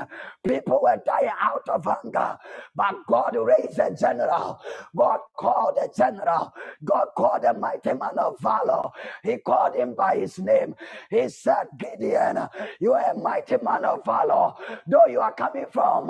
[0.46, 4.60] People were dying out of But God raised a general.
[4.96, 6.52] God called a general.
[6.84, 8.90] God called a mighty man of valor.
[9.22, 10.74] He called him by his name.
[11.10, 12.48] He said, Gideon,
[12.80, 14.54] you are a mighty man of valor.
[14.86, 16.08] Though you are coming from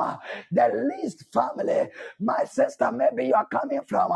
[0.53, 1.89] the least family,
[2.21, 4.12] my sister, maybe you are coming from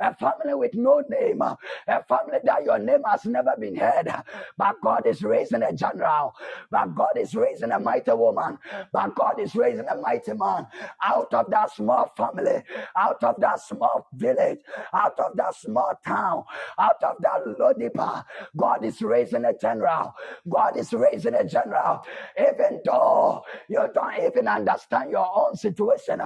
[0.00, 1.56] a family with no name, a
[2.04, 4.12] family that your name has never been heard.
[4.56, 6.34] But God is raising a general.
[6.70, 8.58] But God is raising a mighty woman.
[8.92, 10.66] But God is raising a mighty man
[11.02, 12.62] out of that small family,
[12.96, 14.60] out of that small village,
[14.92, 16.44] out of that small town,
[16.78, 18.24] out of that Lodipa.
[18.56, 20.14] God is raising a general.
[20.48, 22.02] God is raising a general.
[22.38, 26.22] Even though you don't even understand your own situation,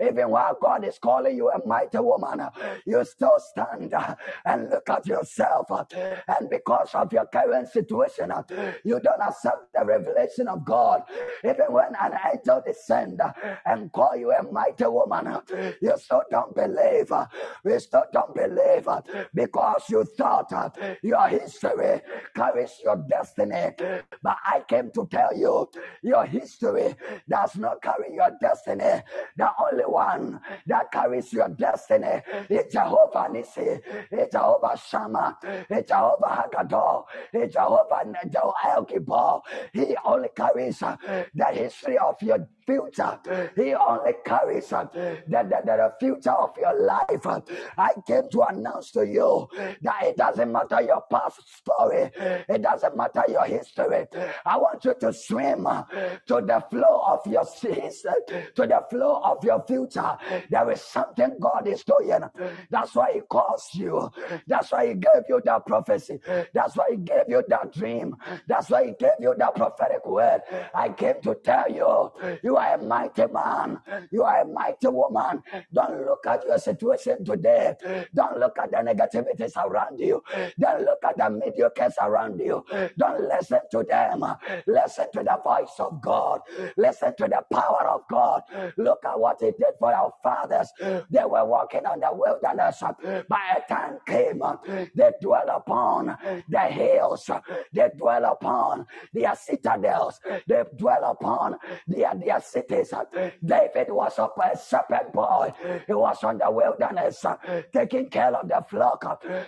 [0.00, 2.48] even while God is calling you a mighty woman,
[2.86, 3.94] you still stand
[4.44, 5.66] and look at yourself.
[6.28, 8.32] And because of your current situation,
[8.84, 11.02] you don't accept the revelation of God.
[11.44, 13.20] Even when an angel descend
[13.64, 15.38] and call you a mighty woman,
[15.80, 17.12] you still don't believe.
[17.64, 18.88] We still don't believe
[19.34, 20.52] because you thought
[21.02, 22.00] your history
[22.34, 23.70] carries your destiny.
[24.22, 25.68] But I came to tell you,
[26.02, 26.94] your history
[27.28, 29.02] does not carry your destiny.
[29.36, 33.80] The only one that carries your destiny is Jehovah Nissi,
[34.10, 35.38] it's Jehovah Shammah,
[35.70, 38.04] it's Jehovah Haggadah, it's Jehovah
[38.64, 39.42] El Gibor.
[39.72, 43.18] He only carries the history of your future.
[43.56, 44.88] He only carries the,
[45.28, 47.42] the, the, future of your life.
[47.78, 49.48] I came to announce to you
[49.82, 54.06] that it doesn't matter your past story, it doesn't matter your history.
[54.44, 59.44] I want you to swim to the flow of your seas, to the flow of
[59.44, 60.16] your future.
[60.50, 62.20] There is something God is doing.
[62.70, 64.10] That's why He calls you.
[64.46, 66.20] That's why He gave you that prophecy.
[66.52, 68.16] That's why He gave you that dream.
[68.46, 70.40] That's why He gave you that prophetic word.
[70.74, 73.78] I came to tell you, you you are a mighty man.
[74.10, 75.42] You are a mighty woman.
[75.72, 77.74] Don't look at your situation today.
[78.14, 80.22] Don't look at the negativities around you.
[80.60, 82.62] Don't look at the mediocres around you.
[82.98, 84.22] Don't listen to them.
[84.66, 86.40] Listen to the voice of God.
[86.76, 88.42] Listen to the power of God.
[88.76, 90.70] Look at what He did for our fathers.
[91.10, 92.82] They were walking on the wilderness.
[93.28, 94.42] By a time came,
[94.94, 96.18] they dwell upon
[96.50, 97.30] the hills.
[97.72, 100.20] They dwell upon their citadels.
[100.46, 102.92] They dwell upon their, their cities.
[103.44, 105.52] David was up a shepherd boy.
[105.86, 107.36] He was on the wilderness uh,
[107.72, 109.04] taking care of the flock.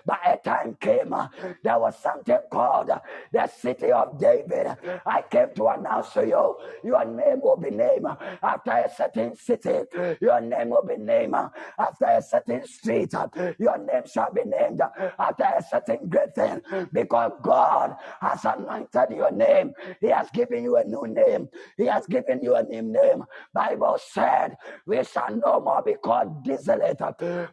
[0.06, 1.28] By a time came, uh,
[1.62, 2.98] there was something called uh,
[3.32, 4.76] the city of David.
[5.06, 8.06] I came to announce to you, your name will be named
[8.42, 9.80] after a certain city.
[10.20, 11.34] Your name will be named
[11.78, 13.12] after a certain street.
[13.58, 14.80] Your name shall be named
[15.18, 16.60] after a certain great thing
[16.92, 19.72] because God has anointed your name.
[20.00, 21.48] He has given you a new name.
[21.76, 22.62] He has given you a
[22.92, 23.24] name.
[23.52, 24.56] Bible said
[24.86, 26.98] we shall no more be called desolate,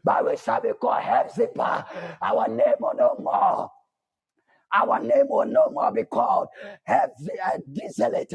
[0.03, 1.85] but we shall be called Hephzibah.
[2.21, 3.71] Our name no more
[4.73, 6.47] our name will no more be called
[6.83, 8.33] heavy and desolate.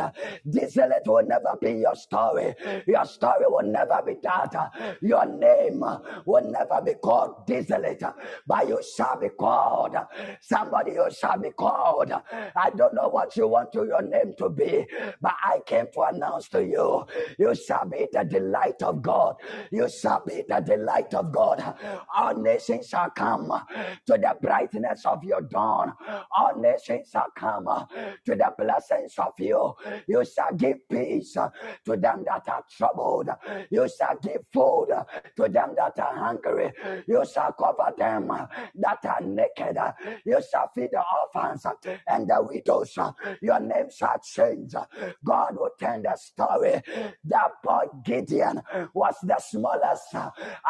[0.48, 2.54] Desolate will never be your story.
[2.86, 4.96] Your story will never be that.
[5.02, 5.80] Your name
[6.26, 8.02] will never be called desolate,
[8.46, 9.96] but you shall be called.
[10.40, 12.12] Somebody you shall be called.
[12.56, 14.86] I don't know what you want to your name to be,
[15.20, 17.04] but I came to announce to you,
[17.38, 19.36] you shall be the delight of God.
[19.70, 21.62] You shall be the delight of God.
[22.16, 23.48] All nations shall come
[24.06, 25.92] to the brightness of your dawn
[26.36, 27.84] all nations shall come uh,
[28.24, 29.74] to the blessings of you.
[30.06, 31.50] You shall give peace uh,
[31.84, 33.30] to them that are troubled.
[33.70, 35.04] You shall give food uh,
[35.36, 36.72] to them that are hungry.
[37.06, 38.28] You shall cover them
[38.76, 39.78] that are naked.
[40.24, 41.66] You shall feed the orphans
[42.06, 42.98] and the widows.
[43.40, 44.74] Your name shall change.
[45.24, 46.82] God will turn the story.
[47.24, 48.62] That boy Gideon
[48.94, 50.14] was the smallest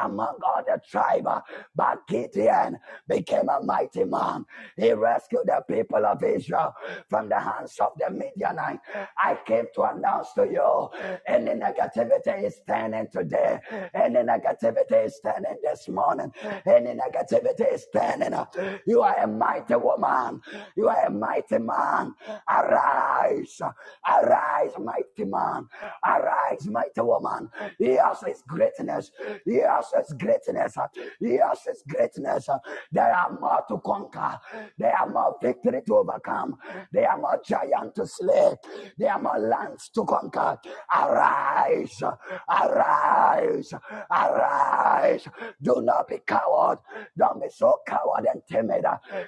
[0.03, 1.29] among all the tribe,
[1.75, 2.79] but Gideon
[3.09, 4.45] became a mighty man.
[4.77, 6.75] He rescued the people of Israel
[7.09, 8.81] from the hands of the Midianite.
[9.19, 10.89] I came to announce to you
[11.27, 13.59] any negativity is standing today.
[13.95, 16.33] Any negativity is standing this morning.
[16.67, 18.55] Any negativity is standing up.
[18.87, 20.41] You are a mighty woman.
[20.77, 22.15] You are a mighty man.
[22.49, 23.61] Arise.
[24.09, 25.69] Arise, mighty man.
[26.05, 27.51] Arise, mighty woman.
[27.79, 29.11] He Yes, it's greatness.
[29.45, 30.77] He Yes, it's greatness.
[31.21, 32.49] He Yes, it's greatness.
[32.93, 34.39] There are more to conquer.
[34.79, 36.57] There are more victory to overcome.
[36.93, 38.55] There are more giants to slay.
[38.99, 40.59] There are more lands to conquer.
[40.95, 42.03] Arise,
[42.49, 43.72] arise,
[44.11, 45.28] arise.
[45.62, 46.78] Do not be coward.
[47.16, 48.84] Don't be so coward and timid.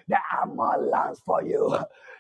[0.07, 1.79] There are more lands for you.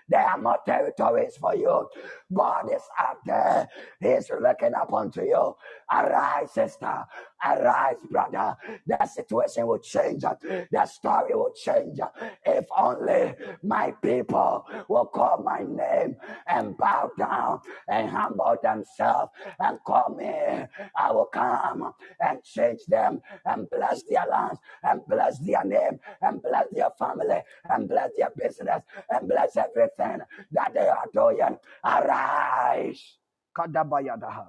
[0.08, 1.88] There are more territories for you.
[2.32, 3.68] God is out there.
[4.00, 5.54] He's looking up unto you.
[5.92, 7.04] Arise, sister.
[7.44, 8.56] Arise, brother.
[8.86, 10.22] The situation will change.
[10.22, 12.00] The story will change.
[12.44, 19.78] If only my people will call my name and bow down and humble themselves and
[19.84, 20.66] call me,
[20.98, 26.42] I will come and change them and bless their lands and bless their name and
[26.42, 27.40] bless their family
[27.70, 31.58] and bless their business and bless everything that they are doing.
[31.84, 33.18] Arise.
[33.56, 34.48] Kadabayadaha.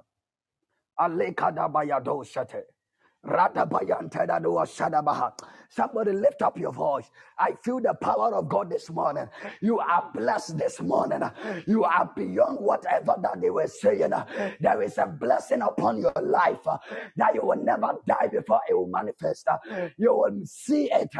[1.00, 2.64] Alekadabayado shate.
[5.72, 7.10] Somebody lift up your voice.
[7.38, 9.28] I feel the power of God this morning.
[9.60, 11.22] You are blessed this morning.
[11.66, 14.12] You are beyond whatever that they were saying.
[14.60, 18.88] There is a blessing upon your life that you will never die before it will
[18.88, 19.46] manifest.
[19.96, 21.14] You will see it.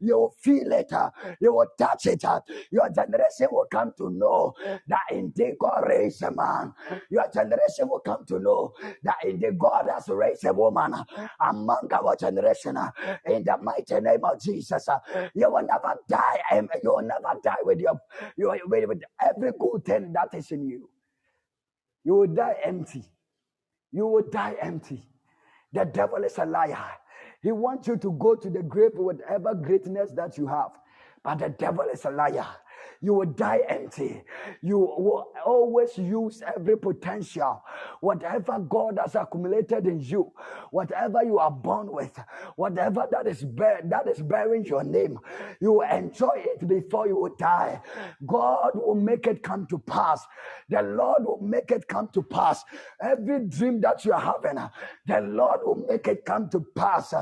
[0.00, 0.92] You will feel it.
[1.40, 2.22] You will touch it.
[2.70, 4.54] Your generation will come to know
[4.86, 6.74] that indeed God raised a man.
[7.10, 10.94] Your generation will come to know that indeed God has raised a woman
[11.40, 12.76] among our generation.
[12.76, 12.90] uh,
[13.26, 14.98] In the mighty name of Jesus, uh,
[15.34, 16.40] you will never die.
[16.52, 17.98] and You will never die with your
[18.36, 20.90] you with every good thing that is in you.
[22.04, 23.04] You will die empty.
[23.92, 25.04] You will die empty.
[25.72, 26.78] The devil is a liar.
[27.42, 30.72] He wants you to go to the grave with whatever greatness that you have.
[31.24, 32.46] But the devil is a liar.
[33.00, 34.22] You will die empty.
[34.62, 37.62] You will always use every potential.
[38.00, 40.32] Whatever God has accumulated in you,
[40.70, 42.18] whatever you are born with,
[42.56, 45.18] whatever that is bear, that is bearing your name,
[45.60, 47.80] you will enjoy it before you will die.
[48.26, 50.24] God will make it come to pass.
[50.68, 52.64] The Lord will make it come to pass.
[53.00, 54.58] Every dream that you are having,
[55.06, 57.14] the Lord will make it come to pass.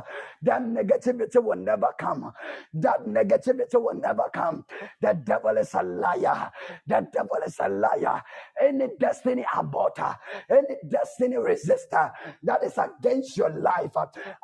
[0.43, 2.33] That negativity will never come.
[2.75, 4.65] That negativity will never come.
[5.01, 6.51] The devil is a liar.
[6.87, 8.23] The devil is a liar.
[8.61, 10.17] Any destiny aborter,
[10.51, 12.13] any destiny resistor
[12.45, 13.93] that is against your life,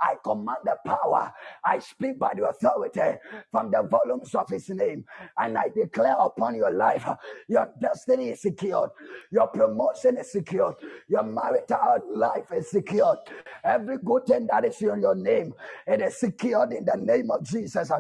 [0.01, 1.33] I command the power.
[1.65, 3.19] I speak by the authority
[3.51, 5.05] from the volumes of his name.
[5.39, 7.07] And I declare upon your life,
[7.49, 8.91] your destiny is secured.
[9.31, 10.77] Your promotion is secured.
[11.09, 13.19] Your marital life is secured.
[13.65, 15.55] Every good thing that is in your name,
[15.87, 17.91] it is secured in the name of Jesus.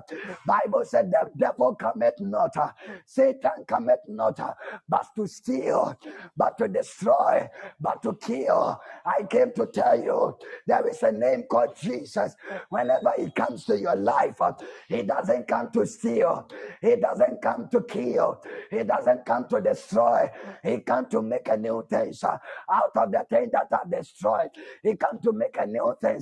[0.47, 2.55] Bible said the devil cometh not,
[3.13, 4.55] Satan cometh not, uh,
[4.89, 5.97] but to steal,
[6.37, 7.49] but to destroy,
[7.81, 8.81] but to kill.
[9.05, 10.37] I came to tell you
[10.67, 12.35] there is a name called Jesus.
[12.71, 14.53] Whenever he comes to your life, uh,
[14.89, 16.49] he doesn't come to steal,
[16.81, 20.31] he doesn't come to kill, he doesn't come to destroy,
[20.65, 22.39] he comes to make a new thing uh,
[22.71, 24.51] out of the thing that are destroyed.
[24.83, 26.21] He comes to make a new thing.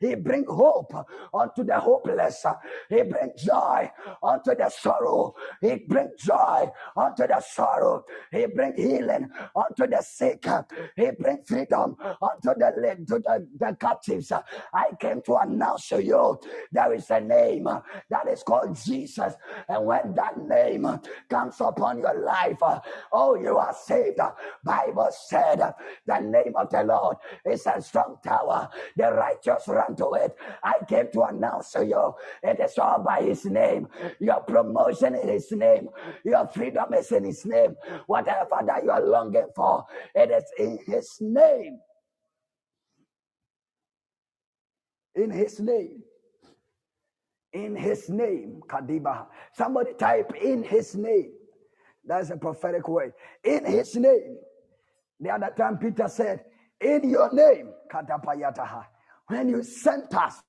[0.00, 0.92] He bring hope
[1.32, 2.44] unto the hopeless.
[2.88, 3.90] He bring joy
[4.22, 5.34] unto the sorrow.
[5.60, 6.31] He brings joy
[6.96, 8.04] unto the sorrow.
[8.30, 10.44] He bring healing unto the sick.
[10.96, 12.72] He bring freedom unto the
[13.08, 14.32] to the, the captives.
[14.72, 16.38] I came to announce to you
[16.72, 17.64] there is a name
[18.10, 19.34] that is called Jesus,
[19.68, 20.86] and when that name
[21.28, 22.58] comes upon your life,
[23.12, 24.18] oh, you are saved.
[24.64, 25.74] Bible said
[26.06, 28.68] the name of the Lord is a strong tower.
[28.96, 30.36] The righteous run to it.
[30.62, 33.88] I came to announce to you it is all by His name.
[34.20, 35.88] Your promotion in His name.
[36.24, 37.76] Your freedom is in His name.
[38.06, 41.78] Whatever that you are longing for, it is in His name.
[45.14, 46.02] In His name.
[47.52, 48.62] In His name.
[48.68, 49.26] Kadiba.
[49.54, 51.32] Somebody type in His name.
[52.04, 53.12] That's a prophetic word.
[53.44, 54.38] In His name.
[55.20, 56.44] The other time Peter said,
[56.80, 57.72] In your name.
[59.28, 60.42] When you sent us,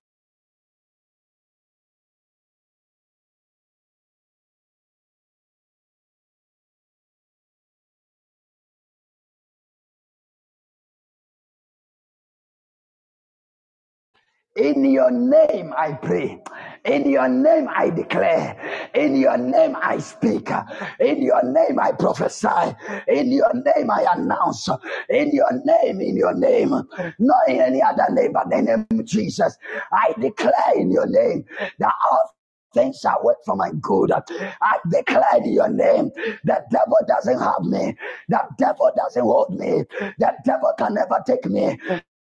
[14.55, 16.39] In your name I pray.
[16.85, 18.91] In your name I declare.
[18.93, 20.51] In your name I speak.
[20.99, 22.75] In your name I prophesy.
[23.07, 24.69] In your name I announce.
[25.09, 26.69] In your name, in your name.
[26.69, 29.57] Not in any other name but the name of Jesus.
[29.91, 31.45] I declare in your name
[31.79, 32.35] that all
[32.75, 34.11] things shall work for my good.
[34.13, 36.11] I declare in your name
[36.43, 37.97] that the devil doesn't have me.
[38.29, 39.83] The devil doesn't hold me.
[40.19, 41.79] The devil can never take me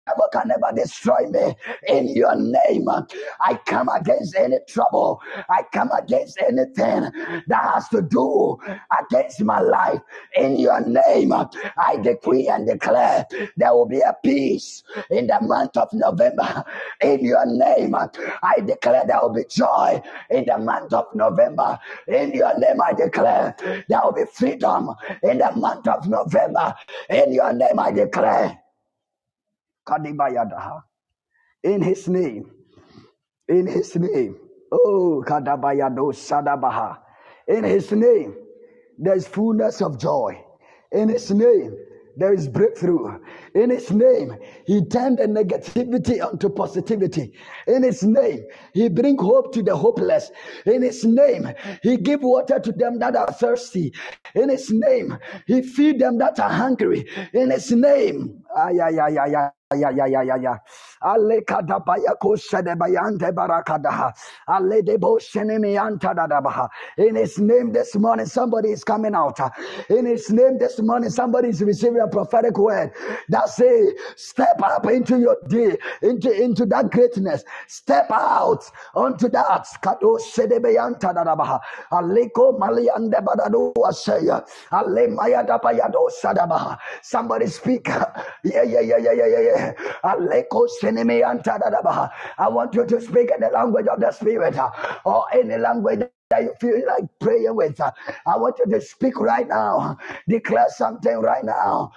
[0.07, 1.55] devil can never destroy me.
[1.89, 2.89] In your name,
[3.41, 5.21] I come against any trouble.
[5.49, 7.11] I come against anything
[7.47, 8.59] that has to do
[9.01, 10.01] against my life.
[10.37, 13.27] In your name, I decree and declare
[13.57, 16.65] there will be a peace in the month of November.
[17.01, 21.79] In your name, I declare there will be joy in the month of November.
[22.09, 23.55] In your name, I declare
[23.89, 24.91] there will be freedom
[25.23, 26.75] in the month of November.
[27.09, 28.64] In your name, I declare.
[29.87, 30.83] Kadibayadaha.
[31.65, 32.51] In his name.
[33.49, 34.37] In his name.
[34.73, 36.99] Oh, Kadabayado Sadabaha.
[37.49, 38.35] In his name,
[38.99, 40.41] there's fullness of joy.
[40.93, 41.77] In his name,
[42.17, 43.19] there is breakthrough.
[43.55, 44.37] In his name,
[44.67, 47.35] he turned the negativity onto positivity.
[47.69, 48.45] In his name,
[48.75, 50.31] he bring hope to the hopeless.
[50.67, 51.53] In his name,
[51.83, 53.93] he give water to them that are thirsty.
[54.35, 57.07] In his name, he feed them that are hungry.
[57.35, 60.53] In his name, ay, ay, ay, ay, ay ya ya ya ya ya.
[60.53, 60.61] Ale
[61.05, 64.13] kadabaya koshede bayante barakadaha.
[64.49, 66.69] Ale debo shenemi anta dadabaha.
[66.99, 69.39] In His name this morning, somebody is coming out.
[69.91, 72.93] In His name this morning, somebody is receiving a prophetic word
[73.29, 77.45] that say, step up into your day, into into that greatness.
[77.69, 78.65] Step out
[78.95, 79.67] onto that.
[79.83, 81.61] Kado shede bayanta dadabaha.
[81.93, 84.45] Aleko maliande badado asaya.
[84.73, 86.79] Ale mayada bayado shadabaha.
[87.03, 87.89] Somebody speak.
[88.45, 89.73] Yeah yeah yeah yeah yeah yeah.
[90.99, 94.57] I want you to speak in the language of the Spirit
[95.05, 97.81] or any language that you feel like praying with.
[97.81, 99.99] I want you to speak right now.
[100.29, 101.93] Declare something right now.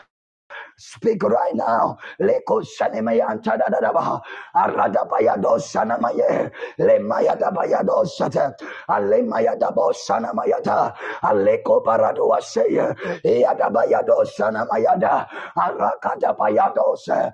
[0.78, 1.98] Speak right now.
[2.22, 4.22] Leko shanemayanta da da da ba.
[4.56, 6.52] Arada bayado shanamaye.
[6.80, 8.56] Le mayada bayado shate.
[8.90, 10.96] Ale mayada bo shanamayata.
[11.24, 12.96] Aleko parado aseye.
[13.26, 15.28] Eada bayado shanamayada.
[15.58, 17.32] Arakada bayado se.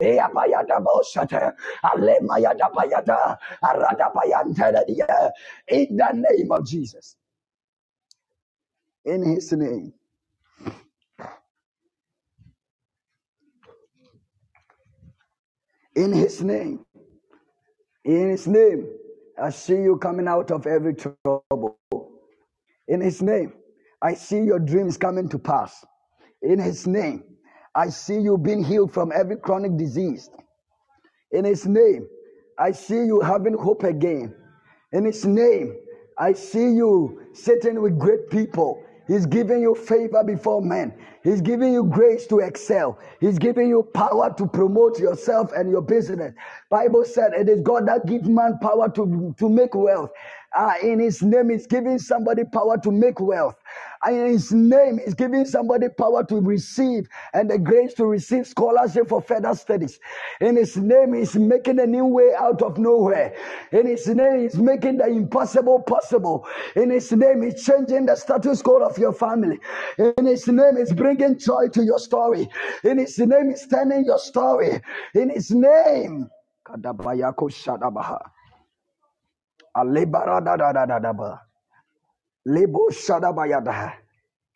[0.00, 1.52] Ea bayada bo shate.
[1.84, 3.38] Ale mayada bayada.
[3.62, 5.32] Arada bayanta da dia.
[5.68, 7.16] In the name of Jesus.
[9.04, 9.92] In his name.
[15.96, 16.84] In his name.
[18.04, 18.88] In his name,
[19.42, 21.78] I see you coming out of every trouble.
[22.88, 23.54] In his name,
[24.02, 25.84] I see your dreams coming to pass.
[26.42, 27.24] In his name,
[27.74, 30.30] I see you being healed from every chronic disease.
[31.32, 32.08] In his name,
[32.58, 34.34] I see you having hope again.
[34.92, 35.76] In his name,
[36.18, 40.94] I see you sitting with great people He's giving you favor before men.
[41.24, 42.98] He's giving you grace to excel.
[43.20, 46.34] He's giving you power to promote yourself and your business.
[46.70, 50.10] Bible said it is God that gives man power to, to make wealth.
[50.56, 53.56] Uh, in his name, he's giving somebody power to make wealth.
[54.08, 59.08] In his name, he's giving somebody power to receive and the grace to receive scholarship
[59.08, 60.00] for further studies.
[60.40, 63.34] In his name, he's making a new way out of nowhere.
[63.72, 66.46] In his name, he's making the impossible possible.
[66.76, 69.58] In his name, he's changing the status quo of your family.
[69.98, 72.48] In his name, he's bringing joy to your story.
[72.84, 74.80] In his name, he's turning your story.
[75.14, 76.28] In his name,
[76.66, 78.20] Kadabayako Shadabaha.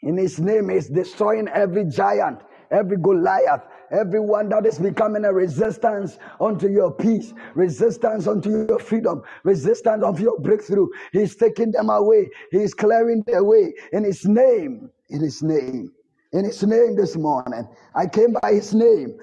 [0.03, 2.39] In his name is destroying every giant,
[2.71, 9.23] every Goliath, everyone that is becoming a resistance unto your peace, resistance unto your freedom,
[9.43, 10.87] resistance of your breakthrough.
[11.13, 12.31] He's taking them away.
[12.53, 14.89] He's clearing the way in his name.
[15.09, 15.91] In his name.
[16.33, 17.67] In his name this morning.
[17.97, 19.19] I came by his name.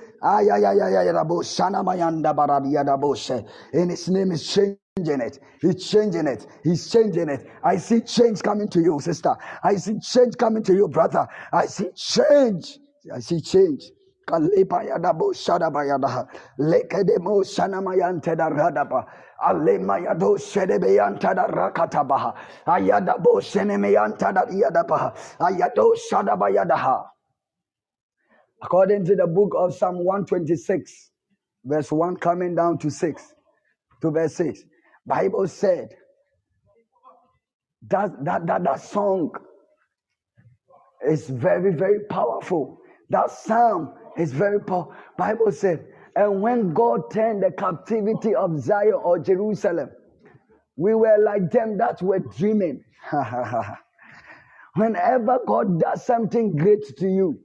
[3.73, 5.39] In his name is changed changing it.
[5.61, 6.47] He's changing it.
[6.63, 7.49] He's changing it.
[7.63, 9.35] I see change coming to you, sister.
[9.63, 11.27] I see change coming to you, brother.
[11.53, 12.79] I see change.
[13.13, 13.83] I see change.
[14.29, 14.49] According
[29.05, 31.11] to the book of Psalm 126,
[31.63, 33.33] verse 1 coming down to 6,
[34.01, 34.63] to verse 6.
[35.07, 35.89] Bible said
[37.89, 39.31] that that that, that song
[41.07, 42.79] is very very powerful.
[43.09, 44.93] That psalm is very powerful.
[45.17, 45.85] Bible said,
[46.15, 49.91] and when God turned the captivity of Zion or Jerusalem,
[50.77, 52.83] we were like them that were dreaming.
[54.75, 57.39] Whenever God does something great to you,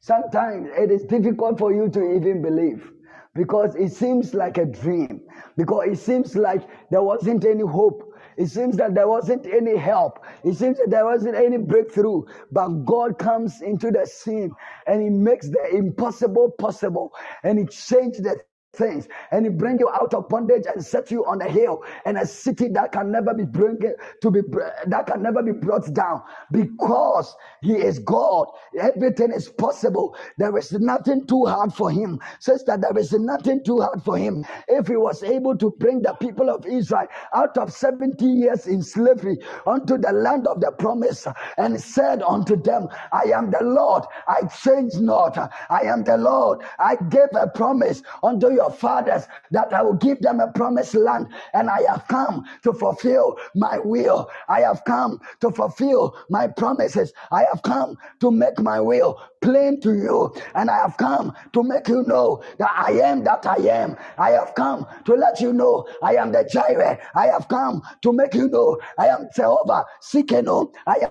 [0.00, 2.90] sometimes it is difficult for you to even believe
[3.36, 5.20] because it seems like a dream,
[5.56, 8.14] because it seems like there wasn't any hope.
[8.36, 10.24] It seems that there wasn't any help.
[10.44, 12.24] It seems that there wasn't any breakthrough.
[12.52, 14.50] But God comes into the scene
[14.86, 17.12] and He makes the impossible possible.
[17.44, 18.38] And He changed the
[18.76, 22.18] things and he bring you out of bondage and set you on a hill and
[22.18, 23.78] a city that can never be bring
[24.22, 24.40] to be
[24.86, 26.22] that can never be brought down.
[26.52, 28.48] Because he is God
[28.80, 30.16] everything is possible.
[30.38, 32.20] There is nothing too hard for him.
[32.40, 34.44] Says that there is nothing too hard for him.
[34.68, 38.82] If he was able to bring the people of Israel out of 70 years in
[38.82, 41.26] slavery unto the land of the promise
[41.58, 45.36] and said unto them I am the Lord I change not.
[45.70, 49.94] I am the Lord I gave a promise unto your your fathers that I will
[49.94, 54.28] give them a promised land, and I have come to fulfill my will.
[54.48, 57.12] I have come to fulfill my promises.
[57.30, 61.62] I have come to make my will plain to you, and I have come to
[61.62, 63.96] make you know that I am that I am.
[64.18, 66.98] I have come to let you know I am the Jireh.
[67.14, 70.72] I have come to make you know I am Jehovah Tsidkenu.
[70.86, 71.08] I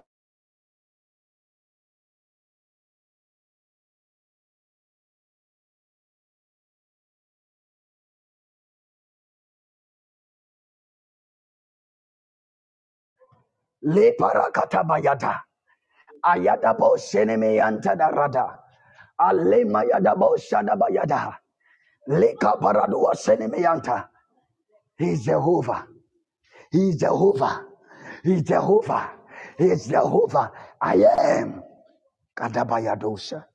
[13.86, 15.42] am Le parakatabayada.
[16.24, 18.60] Ayadabo seneme yanta da rada.
[19.20, 21.36] Ale mayadabo shadabayada.
[22.08, 24.10] Le kaparadua seneme yanta.
[24.98, 25.88] He's Jehovah.
[26.72, 27.66] He's Jehovah.
[28.24, 29.12] He's Jehovah.
[29.58, 30.52] He's Jehovah.
[30.82, 31.64] I am.
[32.38, 33.46] Kadabayadosha.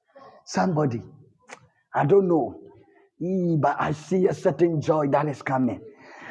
[0.44, 1.02] Somebody,
[1.94, 2.61] I don't know,
[3.59, 5.81] but I see a certain joy that is coming.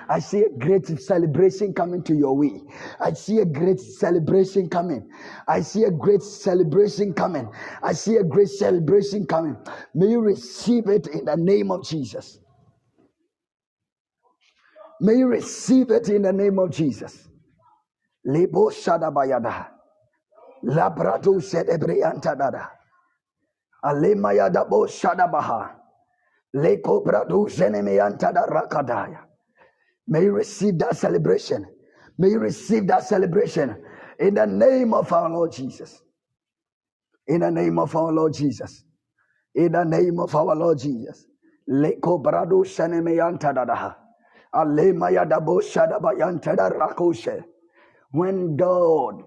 [0.10, 2.61] I see a great celebration coming to your way.
[2.99, 5.10] I see a great celebration coming.
[5.48, 7.49] I see a great celebration coming.
[7.84, 9.57] I see a great celebration coming.
[9.95, 12.40] May you receive it in the name of Jesus.
[15.02, 17.30] May you receive it in the name of Jesus.
[18.26, 19.69] Lebo shadabayada.
[20.65, 22.72] Labrado sedebrianta dada.
[23.86, 25.76] Alemaya dabo shadabaha.
[26.56, 29.28] Leko brado zenemeanta da rakadaya.
[30.10, 31.68] May you receive that celebration.
[32.18, 33.81] May you receive that celebration
[34.19, 36.02] in the name of our Lord Jesus.
[37.27, 38.84] In the name of our Lord Jesus.
[39.53, 41.27] In the name of our Lord Jesus.
[41.69, 43.98] Leko brado zenemeanta dada.
[44.53, 45.61] Alemaya dabo.
[48.11, 49.23] When God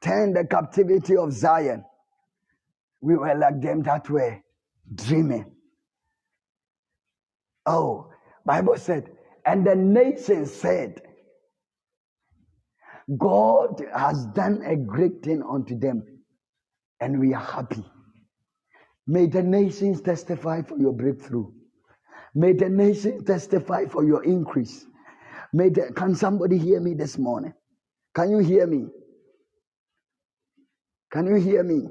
[0.00, 1.84] turned the captivity of Zion,
[3.00, 4.42] we were like them that were
[4.92, 5.52] dreaming.
[7.64, 8.10] Oh,
[8.44, 9.10] Bible said,
[9.48, 11.00] and the nation said,
[13.18, 16.02] God has done a great thing unto them,
[17.00, 17.82] and we are happy.
[19.06, 21.50] May the nations testify for your breakthrough.
[22.34, 24.84] May the nations testify for your increase.
[25.54, 27.54] May the, can somebody hear me this morning?
[28.14, 28.88] Can you hear me?
[31.10, 31.88] Can you hear me?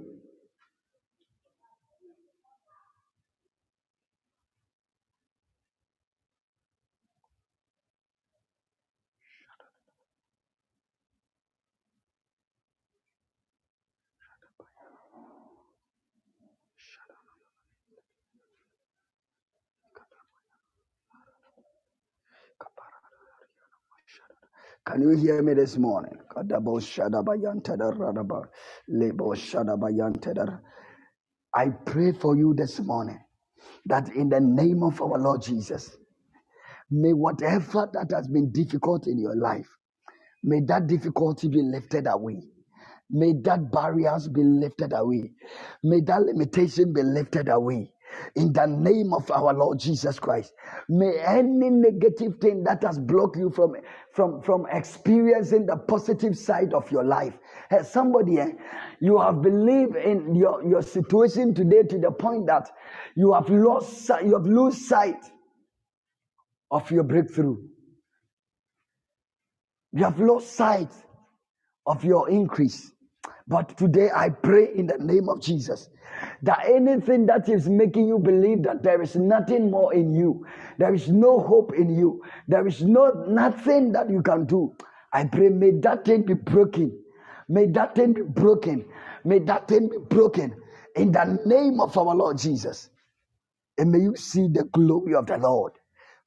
[24.88, 26.18] Can you hear me this morning?
[31.56, 33.20] I pray for you this morning
[33.88, 35.98] that in the name of our Lord Jesus,
[36.92, 39.68] may whatever that has been difficult in your life,
[40.44, 42.44] may that difficulty be lifted away.
[43.10, 45.34] May that barriers be lifted away.
[45.84, 47.92] May that limitation be lifted away.
[48.36, 50.54] In the name of our Lord Jesus Christ,
[50.90, 53.76] may any negative thing that has blocked you from,
[54.12, 57.38] from, from experiencing the positive side of your life.
[57.70, 58.52] Hey, somebody, eh,
[59.00, 62.70] you have believed in your, your situation today to the point that
[63.16, 65.24] you have lost you have lost sight
[66.72, 67.58] of your breakthrough.
[69.94, 70.92] You have lost sight
[71.86, 72.92] of your increase.
[73.48, 75.90] But today I pray in the name of Jesus
[76.44, 80.46] that anything that is making you believe that there is nothing more in you,
[80.80, 84.76] there is no hope in you, there is no nothing that you can do.
[85.14, 87.00] I pray may that thing be broken.
[87.50, 88.86] May that thing be broken.
[89.26, 90.56] May that thing be broken
[90.96, 92.90] in the name of our Lord Jesus.
[93.78, 95.74] And may you see the glory of the Lord.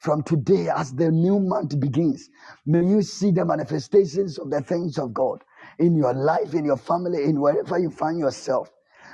[0.00, 2.30] From today, as the new month begins,
[2.66, 5.42] may you see the manifestations of the things of God
[5.80, 8.70] in your life, in your family, in wherever you find yourself.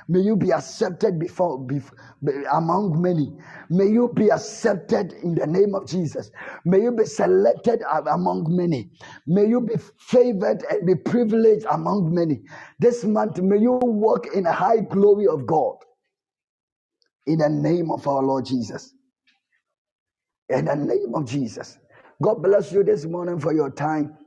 [0.09, 1.97] May you be accepted before, before
[2.53, 3.33] among many.
[3.71, 6.31] May you be accepted in the name of Jesus.
[6.65, 8.91] May you be selected among many.
[9.27, 12.41] May you be favored and be privileged among many.
[12.79, 15.77] This month, may you walk in a high glory of God.
[17.27, 18.93] In the name of our Lord Jesus.
[20.49, 21.79] In the name of Jesus.
[22.23, 24.17] God bless you this morning for your time.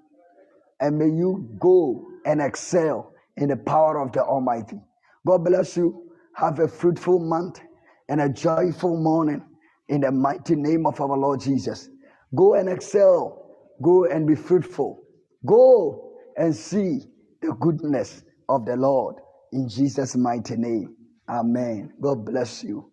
[0.80, 4.80] And may you go and excel in the power of the Almighty.
[5.26, 6.10] God bless you.
[6.36, 7.60] Have a fruitful month
[8.08, 9.44] and a joyful morning
[9.88, 11.88] in the mighty name of our Lord Jesus.
[12.36, 13.56] Go and excel.
[13.82, 15.02] Go and be fruitful.
[15.46, 17.00] Go and see
[17.42, 19.16] the goodness of the Lord
[19.52, 20.96] in Jesus' mighty name.
[21.28, 21.92] Amen.
[22.00, 22.90] God bless you.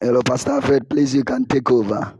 [0.00, 2.14] Hello, Pastor Alfred, please, you can take over.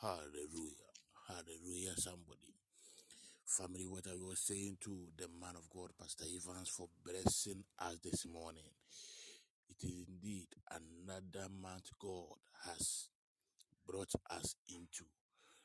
[0.00, 0.90] Hallelujah.
[1.28, 2.54] Hallelujah, somebody.
[3.46, 7.98] Family, what I was saying to the man of God, Pastor Evans, for blessing us
[8.04, 8.68] this morning.
[9.70, 12.36] It is indeed another month God
[12.66, 13.08] has
[13.88, 15.06] brought us into.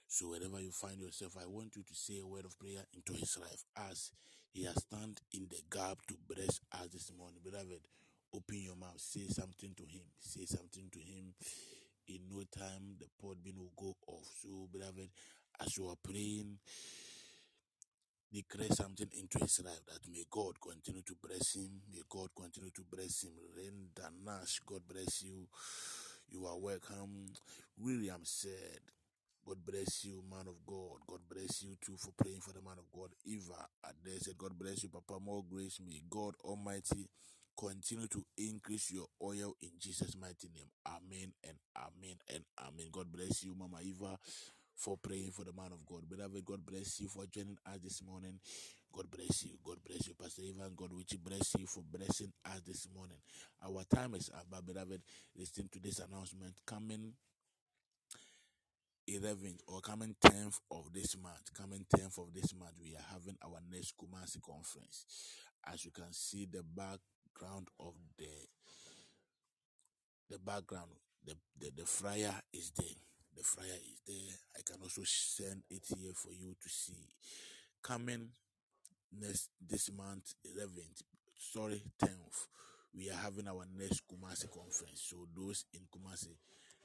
[0.08, 3.14] So wherever you find yourself, I want you to say a word of prayer into
[3.14, 4.12] his life as
[4.54, 7.40] he has stand in the gap to bless us this morning.
[7.44, 7.88] Beloved,
[8.34, 11.34] open your mouth, say something to him, say something to him.
[12.08, 14.28] In no time, the Podbean will go off.
[14.42, 15.10] So, beloved,
[15.60, 16.58] as you are praying,
[18.34, 21.82] declare something into his life that may God continue to bless him.
[21.92, 23.32] May God continue to bless him.
[23.58, 25.48] Renda Nash, God bless you.
[26.30, 27.34] You are welcome.
[27.78, 28.80] William said,
[29.46, 31.00] God bless you, man of God.
[31.08, 33.10] God bless you too for praying for the man of God.
[33.26, 35.20] Eva Ade said, God bless you, Papa.
[35.20, 35.80] More grace.
[35.86, 37.10] May God Almighty
[37.62, 40.66] continue to increase your oil in Jesus' mighty name.
[40.88, 42.88] Amen and amen and amen.
[42.92, 44.18] God bless you, Mama Eva,
[44.76, 46.10] for praying for the man of God.
[46.10, 48.40] Beloved, God bless you for joining us this morning.
[48.92, 49.52] God bless you.
[49.64, 50.74] God bless you, Pastor Ivan.
[50.76, 53.18] God will bless you for blessing us this morning.
[53.64, 55.02] Our time is but beloved,
[55.38, 57.14] listen to this announcement coming
[59.10, 63.36] 11th or coming 10th of this month, coming 10th of this month, we are having
[63.46, 65.06] our next Kumasi conference.
[65.72, 66.64] As you can see, the
[67.32, 68.26] background of the
[70.30, 70.90] the background,
[71.26, 72.88] the, the, the flyer is there.
[73.36, 74.36] The flyer is there.
[74.56, 77.10] I can also send it here for you to see.
[77.84, 78.30] Coming
[79.20, 81.04] next this month, 11th,
[81.38, 82.48] sorry, 10th,
[82.96, 85.04] we are having our next Kumasi conference.
[85.10, 86.38] So those in Kumasi,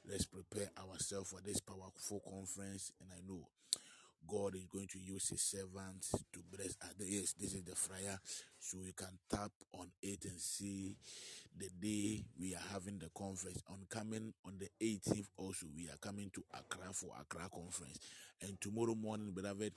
[0.09, 2.91] let's prepare ourselves for this powerful conference.
[2.99, 3.47] And I know
[4.27, 6.93] God is going to use his servants to bless us.
[6.99, 8.19] Yes, this is the flyer.
[8.59, 10.95] So you can tap on it and see
[11.57, 13.63] the day we are having the conference.
[13.69, 17.99] On coming on the 18th also, we are coming to Accra for Accra conference.
[18.41, 19.73] And tomorrow morning, beloved,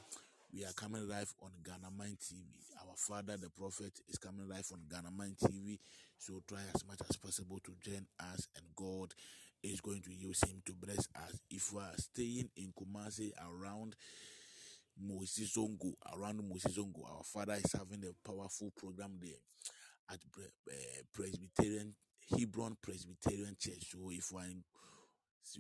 [0.53, 2.43] we are coming live on Ghana Mind TV.
[2.81, 5.79] Our father, the prophet, is coming live on Ghana Mind TV.
[6.19, 9.15] So try as much as possible to join us, and God
[9.63, 11.39] is going to use him to bless us.
[11.51, 13.95] If we are staying in Kumasi around
[15.03, 19.41] Moshie Zongo, around Moshie Zongo, our father is having a powerful program there
[20.11, 20.73] at uh,
[21.13, 21.95] Presbyterian
[22.31, 23.93] Hebron Presbyterian Church.
[23.93, 24.63] So if we're in,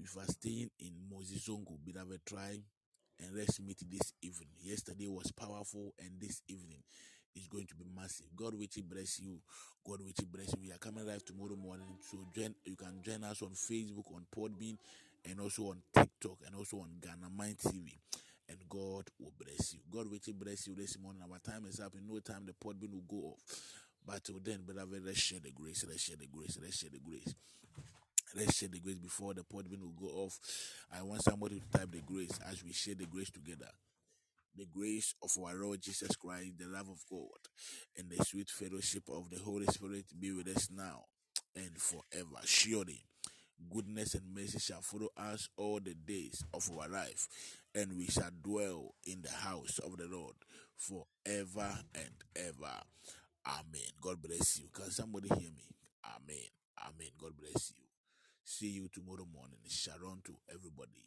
[0.02, 2.60] if we're staying in Moshie Zongo, beloved, try
[3.22, 4.48] and let's meet this evening.
[4.62, 6.82] Yesterday was powerful, and this evening
[7.36, 8.26] is going to be massive.
[8.36, 9.38] God will bless you.
[9.86, 10.58] God will bless you.
[10.62, 12.54] We are coming live tomorrow morning, so join.
[12.64, 14.76] You can join us on Facebook, on Podbean,
[15.28, 17.92] and also on TikTok, and also on Ghana Mind TV.
[18.50, 19.80] And God will bless you.
[19.88, 21.22] God will bless you this morning.
[21.22, 21.94] Our time is up.
[21.94, 23.40] In no time, the Podbean will go off.
[24.04, 25.84] But till then, beloved, let's share the grace.
[25.88, 26.58] Let's share the grace.
[26.60, 27.34] Let's share the grace.
[28.34, 30.38] Let's share the grace before the podbean will go off.
[30.96, 33.68] I want somebody to type the grace as we share the grace together.
[34.56, 37.40] The grace of our Lord Jesus Christ, the love of God,
[37.96, 41.04] and the sweet fellowship of the Holy Spirit be with us now
[41.56, 42.40] and forever.
[42.44, 43.04] Surely,
[43.72, 47.28] goodness and mercy shall follow us all the days of our life,
[47.74, 50.34] and we shall dwell in the house of the Lord
[50.76, 52.74] forever and ever.
[53.46, 53.90] Amen.
[54.00, 54.68] God bless you.
[54.72, 55.64] Can somebody hear me?
[56.04, 56.48] Amen.
[56.82, 57.10] Amen.
[57.18, 57.84] God bless you.
[58.44, 59.58] See you tomorrow morning.
[59.68, 61.04] Sharon to everybody.